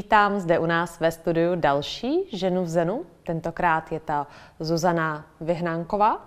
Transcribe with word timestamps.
Vítám 0.00 0.40
zde 0.40 0.58
u 0.58 0.66
nás 0.66 1.00
ve 1.00 1.10
studiu 1.10 1.54
další 1.54 2.36
ženu 2.36 2.64
v 2.64 2.68
Zenu. 2.68 3.02
Tentokrát 3.24 3.92
je 3.92 4.00
to 4.00 4.26
Zuzana 4.60 5.24
Vyhnánková 5.40 6.24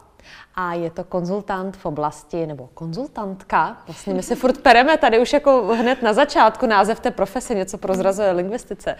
a 0.55 0.73
je 0.73 0.89
to 0.89 1.03
konzultant 1.03 1.77
v 1.77 1.85
oblasti, 1.85 2.47
nebo 2.47 2.69
konzultantka, 2.73 3.77
vlastně 3.87 4.13
my 4.13 4.23
si 4.23 4.35
furt 4.35 4.57
pereme 4.57 4.97
tady 4.97 5.19
už 5.19 5.33
jako 5.33 5.75
hned 5.79 6.01
na 6.01 6.13
začátku 6.13 6.65
název 6.65 6.99
té 6.99 7.11
profese, 7.11 7.55
něco 7.55 7.77
prozrazuje 7.77 8.31
lingvistice. 8.31 8.95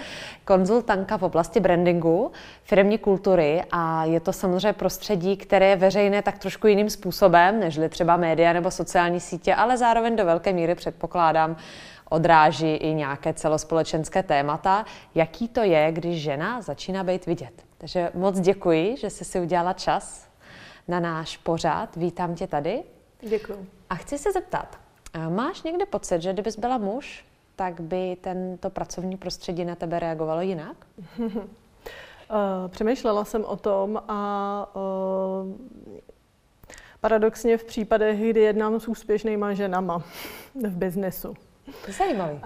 Konzultantka 0.45 1.17
v 1.17 1.23
oblasti 1.23 1.59
brandingu, 1.59 2.31
firmní 2.63 2.97
kultury 2.97 3.63
a 3.71 4.05
je 4.05 4.19
to 4.19 4.33
samozřejmě 4.33 4.73
prostředí, 4.73 5.37
které 5.37 5.67
je 5.67 5.75
veřejné 5.75 6.21
tak 6.21 6.37
trošku 6.37 6.67
jiným 6.67 6.89
způsobem, 6.89 7.59
nežli 7.59 7.89
třeba 7.89 8.17
média 8.17 8.53
nebo 8.53 8.71
sociální 8.71 9.19
sítě, 9.19 9.55
ale 9.55 9.77
zároveň 9.77 10.15
do 10.15 10.25
velké 10.25 10.53
míry 10.53 10.75
předpokládám, 10.75 11.55
odráží 12.13 12.75
i 12.75 12.93
nějaké 12.93 13.33
celospolečenské 13.33 14.23
témata. 14.23 14.85
Jaký 15.15 15.47
to 15.47 15.61
je, 15.61 15.91
když 15.91 16.21
žena 16.21 16.61
začíná 16.61 17.03
být 17.03 17.25
vidět? 17.25 17.65
Takže 17.77 18.11
moc 18.13 18.39
děkuji, 18.39 18.97
že 18.97 19.09
jsi 19.09 19.25
si 19.25 19.39
udělala 19.39 19.73
čas 19.73 20.29
na 20.87 20.99
náš 20.99 21.37
pořád. 21.37 21.95
Vítám 21.95 22.35
tě 22.35 22.47
tady. 22.47 22.83
Děkuji. 23.21 23.67
A 23.89 23.95
chci 23.95 24.17
se 24.17 24.31
zeptat, 24.31 24.79
máš 25.29 25.63
někde 25.63 25.85
pocit, 25.85 26.21
že 26.21 26.33
kdybys 26.33 26.57
byla 26.57 26.77
muž, 26.77 27.25
tak 27.55 27.81
by 27.81 28.17
tento 28.21 28.69
pracovní 28.69 29.17
prostředí 29.17 29.65
na 29.65 29.75
tebe 29.75 29.99
reagovalo 29.99 30.41
jinak? 30.41 30.77
Přemýšlela 32.67 33.25
jsem 33.25 33.45
o 33.45 33.55
tom 33.55 34.01
a 34.07 34.67
paradoxně 37.01 37.57
v 37.57 37.63
případech, 37.63 38.19
kdy 38.19 38.39
jednám 38.39 38.79
s 38.79 38.87
úspěšnýma 38.87 39.53
ženama 39.53 40.03
v 40.55 40.75
biznesu, 40.77 41.33
Zajímavý. 41.97 42.33
Uh, 42.33 42.39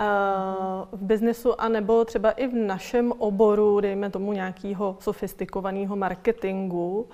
v 0.91 1.01
biznesu, 1.01 1.61
anebo 1.61 2.05
třeba 2.05 2.31
i 2.31 2.47
v 2.47 2.53
našem 2.53 3.11
oboru, 3.17 3.79
dejme 3.79 4.09
tomu 4.09 4.33
nějakého 4.33 4.97
sofistikovaného 4.99 5.95
marketingu, 5.95 6.99
uh, 7.01 7.07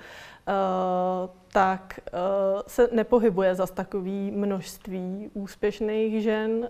tak 1.52 2.00
uh, 2.12 2.60
se 2.66 2.88
nepohybuje 2.92 3.54
za 3.54 3.66
takový 3.66 4.30
množství 4.30 5.30
úspěšných 5.34 6.22
žen 6.22 6.68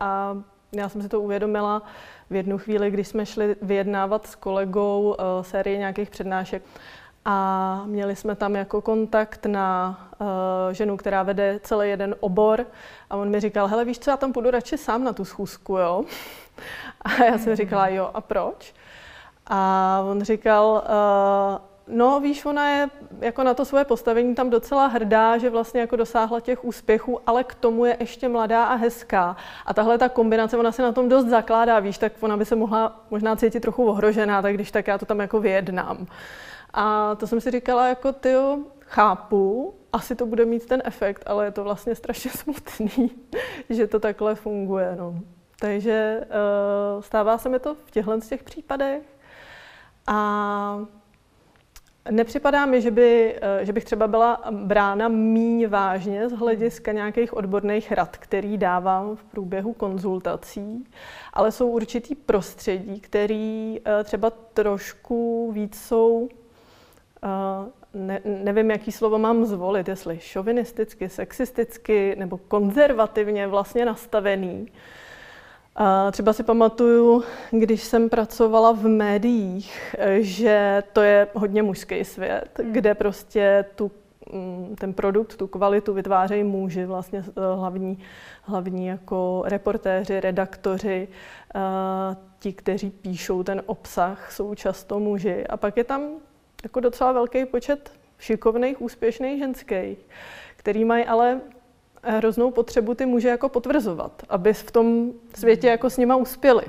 a 0.00 0.36
já 0.72 0.88
jsem 0.88 1.02
si 1.02 1.08
to 1.08 1.20
uvědomila 1.20 1.82
v 2.30 2.34
jednu 2.34 2.58
chvíli, 2.58 2.90
když 2.90 3.08
jsme 3.08 3.26
šli 3.26 3.56
vyjednávat 3.62 4.26
s 4.26 4.34
kolegou 4.34 5.16
sérii 5.42 5.78
nějakých 5.78 6.10
přednášek 6.10 6.62
a 7.28 7.82
měli 7.86 8.16
jsme 8.16 8.34
tam 8.34 8.56
jako 8.56 8.80
kontakt 8.80 9.46
na 9.46 9.98
uh, 10.18 10.26
ženu, 10.72 10.96
která 10.96 11.22
vede 11.22 11.60
celý 11.62 11.88
jeden 11.88 12.14
obor 12.20 12.66
a 13.10 13.16
on 13.16 13.30
mi 13.30 13.40
říkal, 13.40 13.66
hele 13.66 13.84
víš 13.84 13.98
co, 13.98 14.10
já 14.10 14.16
tam 14.16 14.32
půjdu 14.32 14.50
radši 14.50 14.78
sám 14.78 15.04
na 15.04 15.12
tu 15.12 15.24
schůzku, 15.24 15.76
jo? 15.76 16.04
A 17.00 17.24
já 17.24 17.38
jsem 17.38 17.56
říkala, 17.56 17.88
jo, 17.88 18.10
a 18.14 18.20
proč? 18.20 18.74
A 19.46 20.02
on 20.10 20.22
říkal, 20.22 20.84
uh, 21.88 21.96
no 21.96 22.20
víš, 22.20 22.44
ona 22.44 22.70
je 22.70 22.88
jako 23.20 23.42
na 23.42 23.54
to 23.54 23.64
svoje 23.64 23.84
postavení 23.84 24.34
tam 24.34 24.50
docela 24.50 24.86
hrdá, 24.86 25.38
že 25.38 25.50
vlastně 25.50 25.80
jako 25.80 25.96
dosáhla 25.96 26.40
těch 26.40 26.64
úspěchů, 26.64 27.20
ale 27.26 27.44
k 27.44 27.54
tomu 27.54 27.84
je 27.84 27.96
ještě 28.00 28.28
mladá 28.28 28.64
a 28.64 28.74
hezká. 28.74 29.36
A 29.66 29.74
tahle 29.74 29.98
ta 29.98 30.08
kombinace, 30.08 30.56
ona 30.56 30.72
se 30.72 30.82
na 30.82 30.92
tom 30.92 31.08
dost 31.08 31.26
zakládá, 31.26 31.80
víš, 31.80 31.98
tak 31.98 32.12
ona 32.20 32.36
by 32.36 32.44
se 32.44 32.56
mohla 32.56 33.00
možná 33.10 33.36
cítit 33.36 33.60
trochu 33.60 33.86
ohrožená, 33.86 34.42
tak 34.42 34.54
když 34.54 34.70
tak 34.70 34.86
já 34.86 34.98
to 34.98 35.06
tam 35.06 35.20
jako 35.20 35.40
vyjednám. 35.40 36.06
A 36.76 37.14
to 37.14 37.26
jsem 37.26 37.40
si 37.40 37.50
říkala, 37.50 37.88
jako 37.88 38.12
ty 38.12 38.34
chápu, 38.80 39.74
asi 39.92 40.14
to 40.14 40.26
bude 40.26 40.44
mít 40.44 40.66
ten 40.66 40.82
efekt, 40.84 41.22
ale 41.26 41.44
je 41.44 41.50
to 41.50 41.64
vlastně 41.64 41.94
strašně 41.94 42.30
smutný, 42.34 43.10
že 43.70 43.86
to 43.86 44.00
takhle 44.00 44.34
funguje. 44.34 44.96
No. 44.98 45.20
Takže 45.60 46.20
uh, 46.20 47.02
stává 47.02 47.38
se 47.38 47.48
mi 47.48 47.58
to 47.58 47.74
v 47.74 47.90
těchto 47.90 48.20
z 48.20 48.28
těch 48.28 48.42
případech. 48.42 49.02
A 50.06 50.86
Nepřipadá 52.10 52.66
mi, 52.66 52.82
že, 52.82 52.90
by, 52.90 53.38
eh, 53.42 53.64
že 53.64 53.72
bych 53.72 53.84
třeba 53.84 54.08
byla 54.08 54.42
brána 54.50 55.08
míň 55.08 55.66
vážně 55.66 56.28
z 56.28 56.32
hlediska 56.32 56.92
nějakých 56.92 57.36
odborných 57.36 57.92
rad, 57.92 58.16
který 58.16 58.58
dávám 58.58 59.16
v 59.16 59.24
průběhu 59.24 59.72
konzultací, 59.72 60.84
ale 61.32 61.52
jsou 61.52 61.68
určitý 61.68 62.14
prostředí, 62.14 63.00
který 63.00 63.80
eh, 63.84 64.04
třeba 64.04 64.30
trošku 64.30 65.50
víc 65.52 65.80
jsou 65.80 66.28
ne, 67.94 68.20
nevím, 68.24 68.70
jaký 68.70 68.92
slovo 68.92 69.18
mám 69.18 69.44
zvolit, 69.44 69.88
jestli 69.88 70.18
šovinisticky, 70.20 71.08
sexisticky 71.08 72.14
nebo 72.18 72.38
konzervativně 72.38 73.46
vlastně 73.46 73.84
nastavený. 73.84 74.68
A 75.76 76.10
třeba 76.10 76.32
si 76.32 76.42
pamatuju, 76.42 77.22
když 77.50 77.82
jsem 77.82 78.08
pracovala 78.08 78.72
v 78.72 78.88
médiích, 78.88 79.96
že 80.20 80.82
to 80.92 81.00
je 81.00 81.28
hodně 81.34 81.62
mužský 81.62 82.04
svět, 82.04 82.50
hmm. 82.58 82.72
kde 82.72 82.94
prostě 82.94 83.64
tu, 83.74 83.90
mm, 84.32 84.76
ten 84.78 84.92
produkt, 84.92 85.36
tu 85.36 85.46
kvalitu 85.46 85.94
vytvářejí 85.94 86.44
muži, 86.44 86.84
vlastně 86.84 87.24
eh, 87.28 87.56
hlavní, 87.56 87.98
hlavní 88.42 88.86
jako 88.86 89.42
reportéři, 89.46 90.20
redaktoři, 90.20 91.08
ti, 92.38 92.52
kteří 92.52 92.90
píšou 92.90 93.42
ten 93.42 93.62
obsah, 93.66 94.32
jsou 94.32 94.54
často 94.54 95.00
muži. 95.00 95.46
A 95.46 95.56
pak 95.56 95.76
je 95.76 95.84
tam 95.84 96.10
jako 96.66 96.80
docela 96.80 97.12
velký 97.12 97.44
počet 97.44 97.92
šikovných, 98.18 98.82
úspěšných 98.82 99.38
ženských, 99.38 99.98
který 100.56 100.84
mají 100.84 101.04
ale 101.04 101.40
hroznou 102.02 102.50
potřebu 102.50 102.94
ty 102.94 103.06
muže 103.06 103.28
jako 103.28 103.48
potvrzovat, 103.48 104.22
aby 104.28 104.52
v 104.52 104.70
tom 104.70 105.12
světě 105.34 105.68
jako 105.68 105.90
s 105.90 105.96
nima 105.96 106.16
uspěli. 106.16 106.64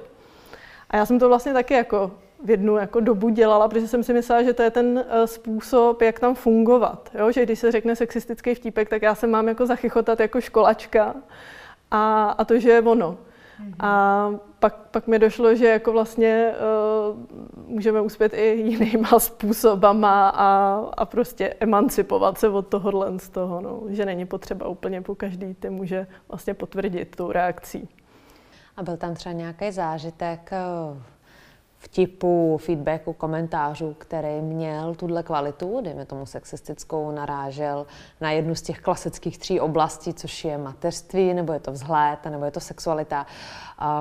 A 0.89 0.97
já 0.97 1.05
jsem 1.05 1.19
to 1.19 1.27
vlastně 1.27 1.53
taky 1.53 1.73
jako 1.73 2.11
v 2.43 2.49
jednu 2.49 2.77
jako 2.77 2.99
dobu 2.99 3.29
dělala, 3.29 3.67
protože 3.67 3.87
jsem 3.87 4.03
si 4.03 4.13
myslela, 4.13 4.43
že 4.43 4.53
to 4.53 4.63
je 4.63 4.71
ten 4.71 5.05
eh, 5.09 5.27
způsob, 5.27 6.01
jak 6.01 6.19
tam 6.19 6.35
fungovat. 6.35 7.09
Jo? 7.19 7.31
Že 7.31 7.43
když 7.43 7.59
se 7.59 7.71
řekne 7.71 7.95
sexistický 7.95 8.55
vtípek, 8.55 8.89
tak 8.89 9.01
já 9.01 9.15
se 9.15 9.27
mám 9.27 9.47
jako 9.47 9.65
zachychotat 9.65 10.19
jako 10.19 10.41
školačka 10.41 11.15
a, 11.91 12.29
a 12.29 12.45
to, 12.45 12.59
že 12.59 12.69
je 12.69 12.81
ono. 12.81 13.17
A 13.79 14.29
pak, 14.59 14.75
pak 14.75 15.07
mi 15.07 15.19
došlo, 15.19 15.55
že 15.55 15.67
jako 15.67 15.91
vlastně 15.91 16.53
uh, 17.09 17.67
můžeme 17.67 18.01
uspět 18.01 18.33
i 18.33 18.45
jinýma 18.45 19.09
způsobama 19.19 20.29
a, 20.29 20.75
a 20.97 21.05
prostě 21.05 21.55
emancipovat 21.59 22.37
se 22.37 22.49
od 22.49 22.67
tohohle 22.67 23.19
z 23.19 23.29
toho, 23.29 23.61
no. 23.61 23.81
že 23.87 24.05
není 24.05 24.25
potřeba 24.25 24.67
úplně 24.67 25.01
po 25.01 25.15
každý 25.15 25.53
ty 25.53 25.69
může 25.69 26.07
vlastně 26.29 26.53
potvrdit 26.53 27.15
tou 27.15 27.31
reakcí. 27.31 27.89
A 28.77 28.83
byl 28.83 28.97
tam 28.97 29.13
třeba 29.13 29.33
nějaký 29.33 29.71
zážitek 29.71 30.51
vtipu, 31.87 32.57
feedbacku, 32.57 33.13
komentářů, 33.13 33.95
který 33.97 34.41
měl 34.41 34.95
tuhle 34.95 35.23
kvalitu, 35.23 35.81
dejme 35.81 36.05
tomu 36.05 36.25
sexistickou, 36.25 37.11
narážel 37.11 37.85
na 38.21 38.31
jednu 38.31 38.55
z 38.55 38.61
těch 38.61 38.79
klasických 38.79 39.37
tří 39.37 39.59
oblastí, 39.59 40.13
což 40.13 40.45
je 40.45 40.57
mateřství, 40.57 41.33
nebo 41.33 41.53
je 41.53 41.59
to 41.59 41.71
vzhled, 41.71 42.19
nebo 42.29 42.45
je 42.45 42.51
to 42.51 42.59
sexualita, 42.59 43.25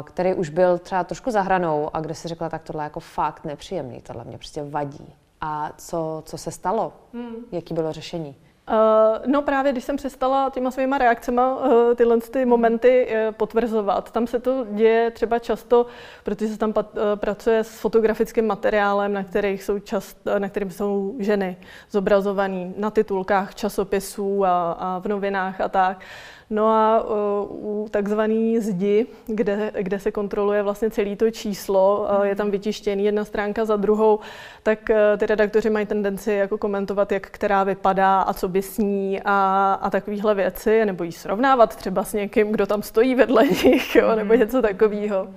který 0.05 0.35
už 0.35 0.49
byl 0.49 0.79
třeba 0.79 1.05
trošku 1.05 1.31
zahranou 1.31 1.91
a 1.97 2.01
kde 2.01 2.15
si 2.15 2.29
řekla, 2.29 2.49
tak 2.49 2.63
tohle 2.63 2.83
je 2.83 2.87
jako 2.87 3.01
fakt 3.01 3.45
nepříjemný, 3.45 4.01
tohle 4.01 4.25
mě 4.25 4.39
prostě 4.39 4.63
vadí. 4.65 5.15
A 5.41 5.73
co, 5.79 6.23
co 6.27 6.39
se 6.39 6.51
stalo? 6.51 6.93
Hmm. 7.15 7.35
Jaký 7.53 7.75
bylo 7.75 7.93
řešení? 7.93 8.37
Uh, 8.71 9.27
no 9.27 9.43
právě, 9.43 9.73
když 9.73 9.85
jsem 9.85 9.97
přestala 9.97 10.51
těma 10.51 10.71
svýma 10.71 10.99
reakcema 10.99 11.57
uh, 11.57 11.95
tyhle 11.95 12.21
ty 12.21 12.45
momenty 12.45 13.09
uh, 13.09 13.35
potvrzovat, 13.35 14.11
tam 14.11 14.27
se 14.27 14.39
to 14.41 14.67
děje 14.71 15.11
třeba 15.11 15.39
často, 15.39 15.87
protože 16.23 16.49
se 16.49 16.59
tam 16.59 16.73
pat, 16.73 16.95
uh, 16.95 17.03
pracuje 17.15 17.65
s 17.65 17.81
fotografickým 17.81 18.47
materiálem, 18.47 19.13
na, 19.13 19.25
kterých 19.25 19.63
jsou 19.63 19.79
čast, 19.79 20.19
na 20.39 20.49
kterým 20.49 20.71
jsou 20.71 21.17
ženy 21.19 21.57
zobrazované 21.91 22.73
na 22.77 22.91
titulkách 22.91 23.55
časopisů 23.55 24.45
a, 24.45 24.73
a 24.73 24.99
v 24.99 25.09
novinách 25.09 25.61
a 25.61 25.69
tak. 25.69 25.97
Uh, 25.97 26.36
No 26.51 26.69
a 26.69 27.05
u 27.51 27.89
takzvané 27.91 28.61
zdi, 28.61 29.07
kde, 29.27 29.73
kde 29.81 29.99
se 29.99 30.11
kontroluje 30.13 30.63
vlastně 30.63 30.91
celé 30.91 31.17
to 31.17 31.31
číslo, 31.31 32.09
je 32.23 32.37
tam 32.37 32.51
vytištěný 32.51 33.05
jedna 33.05 33.25
stránka 33.25 33.65
za 33.65 33.77
druhou, 33.77 34.19
tak 34.63 34.91
e, 34.91 35.17
ty 35.17 35.27
redaktoři 35.27 35.71
mají 35.71 35.87
tendenci 35.87 36.33
jako 36.33 36.59
komentovat, 36.59 37.13
jak 37.13 37.27
která 37.31 37.65
vypadá 37.65 38.21
a 38.21 38.33
co 38.33 38.49
by 38.49 38.63
s 38.63 38.79
ní 38.79 39.21
a, 39.25 39.73
a 39.83 39.91
takovéhle 39.91 40.35
věci, 40.35 40.85
nebo 40.85 41.05
ji 41.05 41.13
srovnávat 41.13 41.77
třeba 41.77 42.05
s 42.05 42.13
někým, 42.13 42.53
kdo 42.53 42.67
tam 42.67 42.83
stojí 42.83 43.15
vedle 43.15 43.47
nich, 43.65 43.97
jo, 43.97 44.17
nebo 44.17 44.33
mhm. 44.33 44.41
něco 44.41 44.63
takového. 44.63 45.29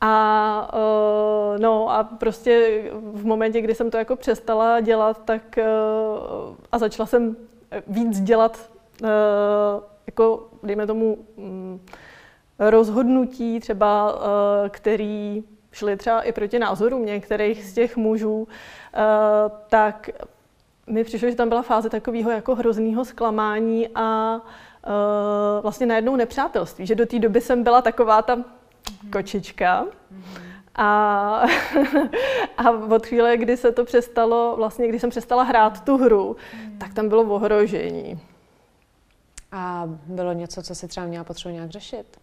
A 0.00 0.70
uh, 0.74 1.58
no 1.58 1.90
a 1.90 2.04
prostě 2.04 2.82
v 3.12 3.24
momentě, 3.26 3.60
kdy 3.60 3.74
jsem 3.74 3.90
to 3.90 3.96
jako 3.96 4.16
přestala 4.16 4.80
dělat, 4.80 5.24
tak 5.24 5.42
uh, 5.58 6.54
a 6.72 6.78
začala 6.78 7.06
jsem 7.06 7.36
víc 7.86 8.20
dělat 8.20 8.70
uh, 9.02 9.08
jako, 10.06 10.48
dejme 10.62 10.86
tomu, 10.86 11.18
mm, 11.36 11.80
rozhodnutí 12.58 13.60
třeba, 13.60 14.18
eh, 14.64 14.68
který 14.68 15.44
šly 15.72 15.96
třeba 15.96 16.22
i 16.22 16.32
proti 16.32 16.58
názorům 16.58 17.06
některých 17.06 17.64
z 17.64 17.72
těch 17.72 17.96
mužů, 17.96 18.48
eh, 18.94 18.98
tak 19.68 20.10
mi 20.86 21.04
přišlo, 21.04 21.30
že 21.30 21.36
tam 21.36 21.48
byla 21.48 21.62
fáze 21.62 21.90
takového 21.90 22.30
jako 22.30 22.54
hrozného 22.54 23.04
zklamání 23.04 23.88
a 23.94 24.40
eh, 24.84 25.60
vlastně 25.62 25.86
najednou 25.86 26.16
nepřátelství, 26.16 26.86
že 26.86 26.94
do 26.94 27.06
té 27.06 27.18
doby 27.18 27.40
jsem 27.40 27.62
byla 27.62 27.82
taková 27.82 28.22
ta 28.22 28.38
kočička 29.12 29.86
A, 30.74 31.46
a 32.58 32.70
od 32.70 33.06
chvíle, 33.06 33.36
kdy 33.36 33.56
se 33.56 33.72
to 33.72 33.84
přestalo, 33.84 34.54
vlastně 34.56 34.88
když 34.88 35.00
jsem 35.00 35.10
přestala 35.10 35.42
hrát 35.42 35.84
tu 35.84 35.96
hru, 35.96 36.36
mm. 36.54 36.78
tak 36.78 36.94
tam 36.94 37.08
bylo 37.08 37.22
ohrožení. 37.22 38.20
A 39.52 39.84
bylo 40.06 40.32
něco, 40.32 40.62
co 40.62 40.74
si 40.74 40.88
třeba 40.88 41.06
měla 41.06 41.24
potřebu 41.24 41.54
nějak 41.54 41.70
řešit? 41.70 42.20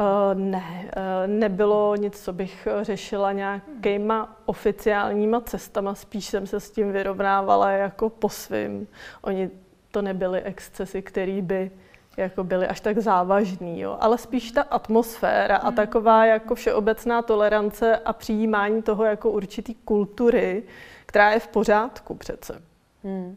Uh, 0.00 0.40
ne, 0.40 0.90
uh, 0.96 1.32
nebylo 1.32 1.96
nic, 1.96 2.24
co 2.24 2.32
bych 2.32 2.68
řešila 2.82 3.32
nějakýma 3.32 4.36
oficiálníma 4.46 5.40
cestama, 5.40 5.94
spíš 5.94 6.26
jsem 6.26 6.46
se 6.46 6.60
s 6.60 6.70
tím 6.70 6.92
vyrovnávala 6.92 7.70
jako 7.70 8.10
po 8.10 8.28
svým. 8.28 8.88
Oni 9.22 9.50
to 9.90 10.02
nebyly 10.02 10.42
excesy, 10.42 11.02
které 11.02 11.42
by 11.42 11.70
jako 12.18 12.44
byly 12.44 12.66
až 12.66 12.80
tak 12.80 12.98
závažný, 12.98 13.80
jo. 13.80 13.96
ale 14.00 14.18
spíš 14.18 14.52
ta 14.52 14.62
atmosféra 14.62 15.56
a 15.56 15.66
hmm. 15.66 15.76
taková 15.76 16.24
jako 16.24 16.54
všeobecná 16.54 17.22
tolerance 17.22 17.96
a 17.96 18.12
přijímání 18.12 18.82
toho 18.82 19.04
jako 19.04 19.30
určitý 19.30 19.74
kultury, 19.74 20.62
která 21.06 21.30
je 21.30 21.40
v 21.40 21.48
pořádku 21.48 22.14
přece. 22.14 22.62
Hmm. 23.04 23.36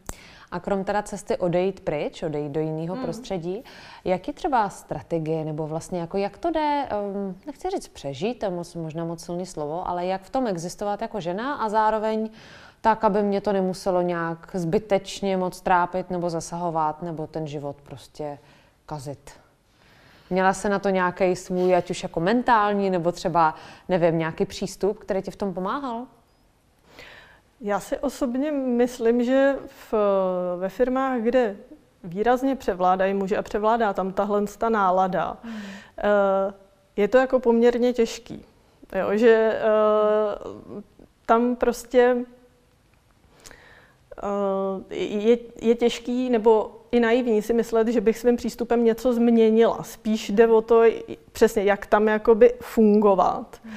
A 0.52 0.60
krom 0.60 0.84
teda 0.84 1.02
cesty 1.02 1.36
odejít 1.36 1.80
pryč, 1.80 2.22
odejít 2.22 2.52
do 2.52 2.60
jiného 2.60 2.94
hmm. 2.94 3.04
prostředí, 3.04 3.64
jaký 4.04 4.32
třeba 4.32 4.68
strategie, 4.68 5.44
nebo 5.44 5.66
vlastně 5.66 6.00
jako 6.00 6.16
jak 6.16 6.38
to 6.38 6.50
jde, 6.50 6.88
um, 7.14 7.36
nechci 7.46 7.70
říct 7.70 7.88
přežít, 7.88 8.38
to 8.38 8.46
je 8.46 8.50
moc, 8.50 8.74
možná 8.74 9.04
moc 9.04 9.24
silný 9.24 9.46
slovo, 9.46 9.88
ale 9.88 10.06
jak 10.06 10.22
v 10.22 10.30
tom 10.30 10.46
existovat 10.46 11.02
jako 11.02 11.20
žena 11.20 11.54
a 11.54 11.68
zároveň 11.68 12.30
tak, 12.80 13.04
aby 13.04 13.22
mě 13.22 13.40
to 13.40 13.52
nemuselo 13.52 14.02
nějak 14.02 14.50
zbytečně 14.54 15.36
moc 15.36 15.60
trápit 15.60 16.10
nebo 16.10 16.30
zasahovat, 16.30 17.02
nebo 17.02 17.26
ten 17.26 17.46
život 17.46 17.76
prostě 17.82 18.38
kazit. 18.86 19.30
Měla 20.30 20.52
se 20.52 20.68
na 20.68 20.78
to 20.78 20.88
nějaký 20.88 21.36
svůj, 21.36 21.76
ať 21.76 21.90
už 21.90 22.02
jako 22.02 22.20
mentální, 22.20 22.90
nebo 22.90 23.12
třeba, 23.12 23.54
nevím, 23.88 24.18
nějaký 24.18 24.44
přístup, 24.44 24.98
který 24.98 25.22
ti 25.22 25.30
v 25.30 25.36
tom 25.36 25.54
pomáhal? 25.54 26.06
Já 27.64 27.80
si 27.80 27.98
osobně 27.98 28.52
myslím, 28.52 29.24
že 29.24 29.56
v, 29.66 29.94
ve 30.56 30.68
firmách, 30.68 31.20
kde 31.20 31.56
výrazně 32.04 32.56
převládají 32.56 33.14
muži 33.14 33.36
a 33.36 33.42
převládá 33.42 33.92
tam 33.92 34.12
tahle 34.12 34.44
ta 34.58 34.68
nálada. 34.68 35.36
Eh, 35.98 36.54
je 36.96 37.08
to 37.08 37.18
jako 37.18 37.40
poměrně 37.40 37.92
těžký. 37.92 38.44
Jo, 38.98 39.16
že 39.16 39.60
uh, 40.74 40.82
tam 41.26 41.56
prostě 41.56 42.16
uh, 44.22 44.82
je, 44.90 45.38
je 45.60 45.74
těžký 45.74 46.30
nebo 46.30 46.80
i 46.90 47.00
naivní 47.00 47.42
si 47.42 47.52
myslet, 47.52 47.88
že 47.88 48.00
bych 48.00 48.18
svým 48.18 48.36
přístupem 48.36 48.84
něco 48.84 49.12
změnila. 49.12 49.82
Spíš 49.82 50.30
jde 50.30 50.46
o 50.46 50.60
to 50.60 50.82
přesně, 51.32 51.64
jak 51.64 51.86
tam 51.86 52.08
jakoby 52.08 52.54
fungovat. 52.60 53.60
Hmm. 53.64 53.76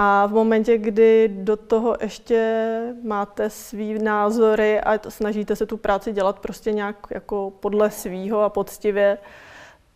A 0.00 0.26
v 0.26 0.32
momentě, 0.32 0.78
kdy 0.78 1.28
do 1.32 1.56
toho 1.56 1.96
ještě 2.00 2.94
máte 3.02 3.50
svý 3.50 3.98
názory 3.98 4.80
a 4.80 5.10
snažíte 5.10 5.56
se 5.56 5.66
tu 5.66 5.76
práci 5.76 6.12
dělat 6.12 6.38
prostě 6.38 6.72
nějak 6.72 6.96
jako 7.10 7.52
podle 7.60 7.90
svýho 7.90 8.42
a 8.42 8.48
poctivě, 8.48 9.18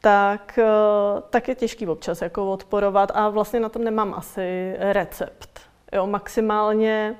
tak, 0.01 0.59
eh, 0.59 1.23
tak 1.31 1.49
je 1.49 1.55
těžký 1.55 1.87
občas 1.87 2.23
jako 2.23 2.53
odporovat 2.53 3.13
a 3.15 3.29
vlastně 3.29 3.61
na 3.61 3.69
to 3.69 3.79
nemám 3.79 4.15
asi 4.15 4.77
recept. 4.79 5.61
Jo, 5.93 6.07
maximálně, 6.07 7.15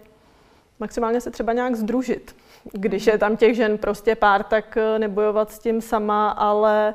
maximálně 0.81 1.21
se 1.21 1.31
třeba 1.31 1.53
nějak 1.53 1.75
združit. 1.75 2.37
Když 2.73 3.07
je 3.07 3.19
tam 3.19 3.37
těch 3.37 3.57
žen 3.57 3.79
prostě 3.79 4.15
pár, 4.15 4.43
tak 4.43 4.77
eh, 4.77 4.99
nebojovat 4.99 5.51
s 5.51 5.59
tím 5.59 5.81
sama, 5.81 6.31
ale 6.31 6.95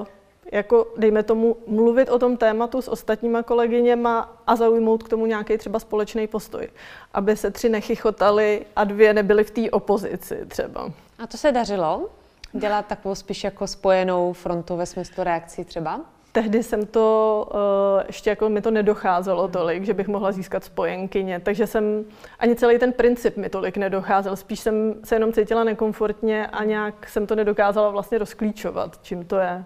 uh, 0.00 0.06
jako, 0.52 0.86
dejme 0.96 1.22
tomu, 1.22 1.56
mluvit 1.66 2.08
o 2.08 2.18
tom 2.18 2.36
tématu 2.36 2.82
s 2.82 2.88
ostatníma 2.88 3.42
kolegyněma 3.42 4.36
a 4.46 4.56
zaujmout 4.56 5.02
k 5.02 5.08
tomu 5.08 5.26
nějaký 5.26 5.58
třeba 5.58 5.78
společný 5.78 6.26
postoj. 6.26 6.68
Aby 7.14 7.36
se 7.36 7.50
tři 7.50 7.68
nechychotali 7.68 8.66
a 8.76 8.84
dvě 8.84 9.14
nebyly 9.14 9.44
v 9.44 9.50
té 9.50 9.70
opozici 9.70 10.38
třeba. 10.48 10.90
A 11.18 11.26
to 11.26 11.36
se 11.36 11.52
dařilo? 11.52 12.08
Dělat 12.52 12.86
takovou 12.86 13.14
spíš 13.14 13.44
jako 13.44 13.66
spojenou 13.66 14.32
frontu 14.32 14.76
ve 14.76 14.86
smyslu 14.86 15.24
reakcí 15.24 15.64
třeba? 15.64 16.00
Tehdy 16.32 16.62
jsem 16.62 16.86
to, 16.86 17.48
uh, 17.54 18.02
ještě 18.06 18.30
jako 18.30 18.48
mi 18.48 18.62
to 18.62 18.70
nedocházelo 18.70 19.48
tolik, 19.48 19.84
že 19.84 19.94
bych 19.94 20.08
mohla 20.08 20.32
získat 20.32 20.64
spojenkyně, 20.64 21.40
takže 21.40 21.66
jsem, 21.66 22.04
ani 22.38 22.56
celý 22.56 22.78
ten 22.78 22.92
princip 22.92 23.36
mi 23.36 23.48
tolik 23.48 23.76
nedocházel, 23.76 24.36
spíš 24.36 24.60
jsem 24.60 24.94
se 25.04 25.14
jenom 25.14 25.32
cítila 25.32 25.64
nekomfortně 25.64 26.46
a 26.46 26.64
nějak 26.64 27.08
jsem 27.08 27.26
to 27.26 27.34
nedokázala 27.34 27.90
vlastně 27.90 28.18
rozklíčovat, 28.18 28.98
čím 29.02 29.24
to 29.24 29.36
je 29.36 29.64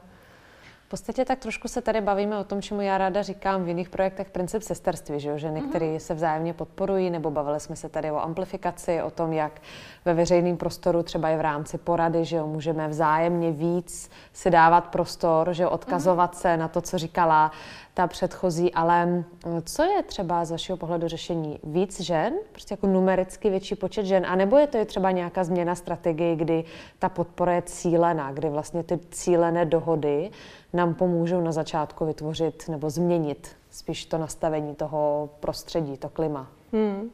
podstatě 0.94 1.24
tak 1.24 1.38
trošku 1.38 1.68
se 1.68 1.82
tady 1.82 2.00
bavíme 2.00 2.38
o 2.38 2.44
tom, 2.44 2.62
čemu 2.62 2.80
já 2.80 2.98
ráda 2.98 3.22
říkám 3.22 3.64
v 3.64 3.68
jiných 3.68 3.88
projektech 3.88 4.30
princip 4.30 4.62
sesterství, 4.62 5.20
že 5.20 5.28
jo? 5.28 5.38
ženy, 5.38 5.60
mm-hmm. 5.60 5.68
které 5.68 6.00
se 6.00 6.14
vzájemně 6.14 6.54
podporují, 6.54 7.10
nebo 7.10 7.30
bavili 7.30 7.60
jsme 7.60 7.76
se 7.76 7.88
tady 7.88 8.10
o 8.10 8.20
amplifikaci, 8.20 9.02
o 9.02 9.10
tom, 9.10 9.32
jak 9.32 9.60
ve 10.04 10.14
veřejném 10.14 10.56
prostoru, 10.56 11.02
třeba 11.02 11.28
i 11.28 11.36
v 11.36 11.40
rámci 11.40 11.78
porady, 11.78 12.24
že 12.24 12.36
jo, 12.36 12.46
můžeme 12.46 12.88
vzájemně 12.88 13.52
víc 13.52 14.10
si 14.32 14.50
dávat 14.50 14.80
prostor, 14.80 15.52
že 15.52 15.62
jo, 15.62 15.70
odkazovat 15.70 16.32
mm-hmm. 16.32 16.40
se 16.40 16.56
na 16.56 16.68
to, 16.68 16.80
co 16.80 16.98
říkala 16.98 17.50
ta 17.94 18.06
předchozí, 18.06 18.74
ale 18.74 19.24
co 19.64 19.82
je 19.82 20.02
třeba 20.02 20.44
z 20.44 20.50
vašeho 20.50 20.76
pohledu 20.76 21.08
řešení? 21.08 21.58
Víc 21.64 22.00
žen, 22.00 22.34
prostě 22.52 22.72
jako 22.72 22.86
numericky 22.86 23.50
větší 23.50 23.74
počet 23.74 24.06
žen, 24.06 24.26
anebo 24.26 24.58
je 24.58 24.66
to 24.66 24.76
je 24.78 24.84
třeba 24.84 25.10
nějaká 25.10 25.44
změna 25.44 25.74
strategie, 25.74 26.36
kdy 26.36 26.64
ta 26.98 27.08
podpora 27.08 27.52
je 27.52 27.62
cílená, 27.62 28.32
kdy 28.32 28.48
vlastně 28.48 28.82
ty 28.82 28.98
cílené 29.10 29.64
dohody 29.64 30.30
nám 30.72 30.94
pomůžou 30.94 31.40
na 31.40 31.52
začátku 31.52 32.06
vytvořit 32.06 32.68
nebo 32.68 32.90
změnit 32.90 33.56
spíš 33.74 34.06
to 34.06 34.18
nastavení 34.18 34.74
toho 34.74 35.30
prostředí, 35.40 35.96
to 35.96 36.08
klima? 36.08 36.46
Hmm. 36.72 37.10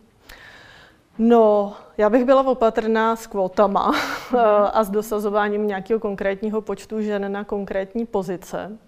No, 1.19 1.73
já 1.99 2.11
bych 2.11 2.25
byla 2.25 2.47
opatrná 2.47 3.17
s 3.17 3.27
kvotama 3.27 3.95
a 4.73 4.85
s 4.85 4.91
dosazováním 4.91 5.67
nějakého 5.67 6.01
konkrétního 6.01 6.61
počtu 6.61 7.01
žen 7.01 7.33
na 7.33 7.45
konkrétní 7.45 8.07
pozice. 8.07 8.79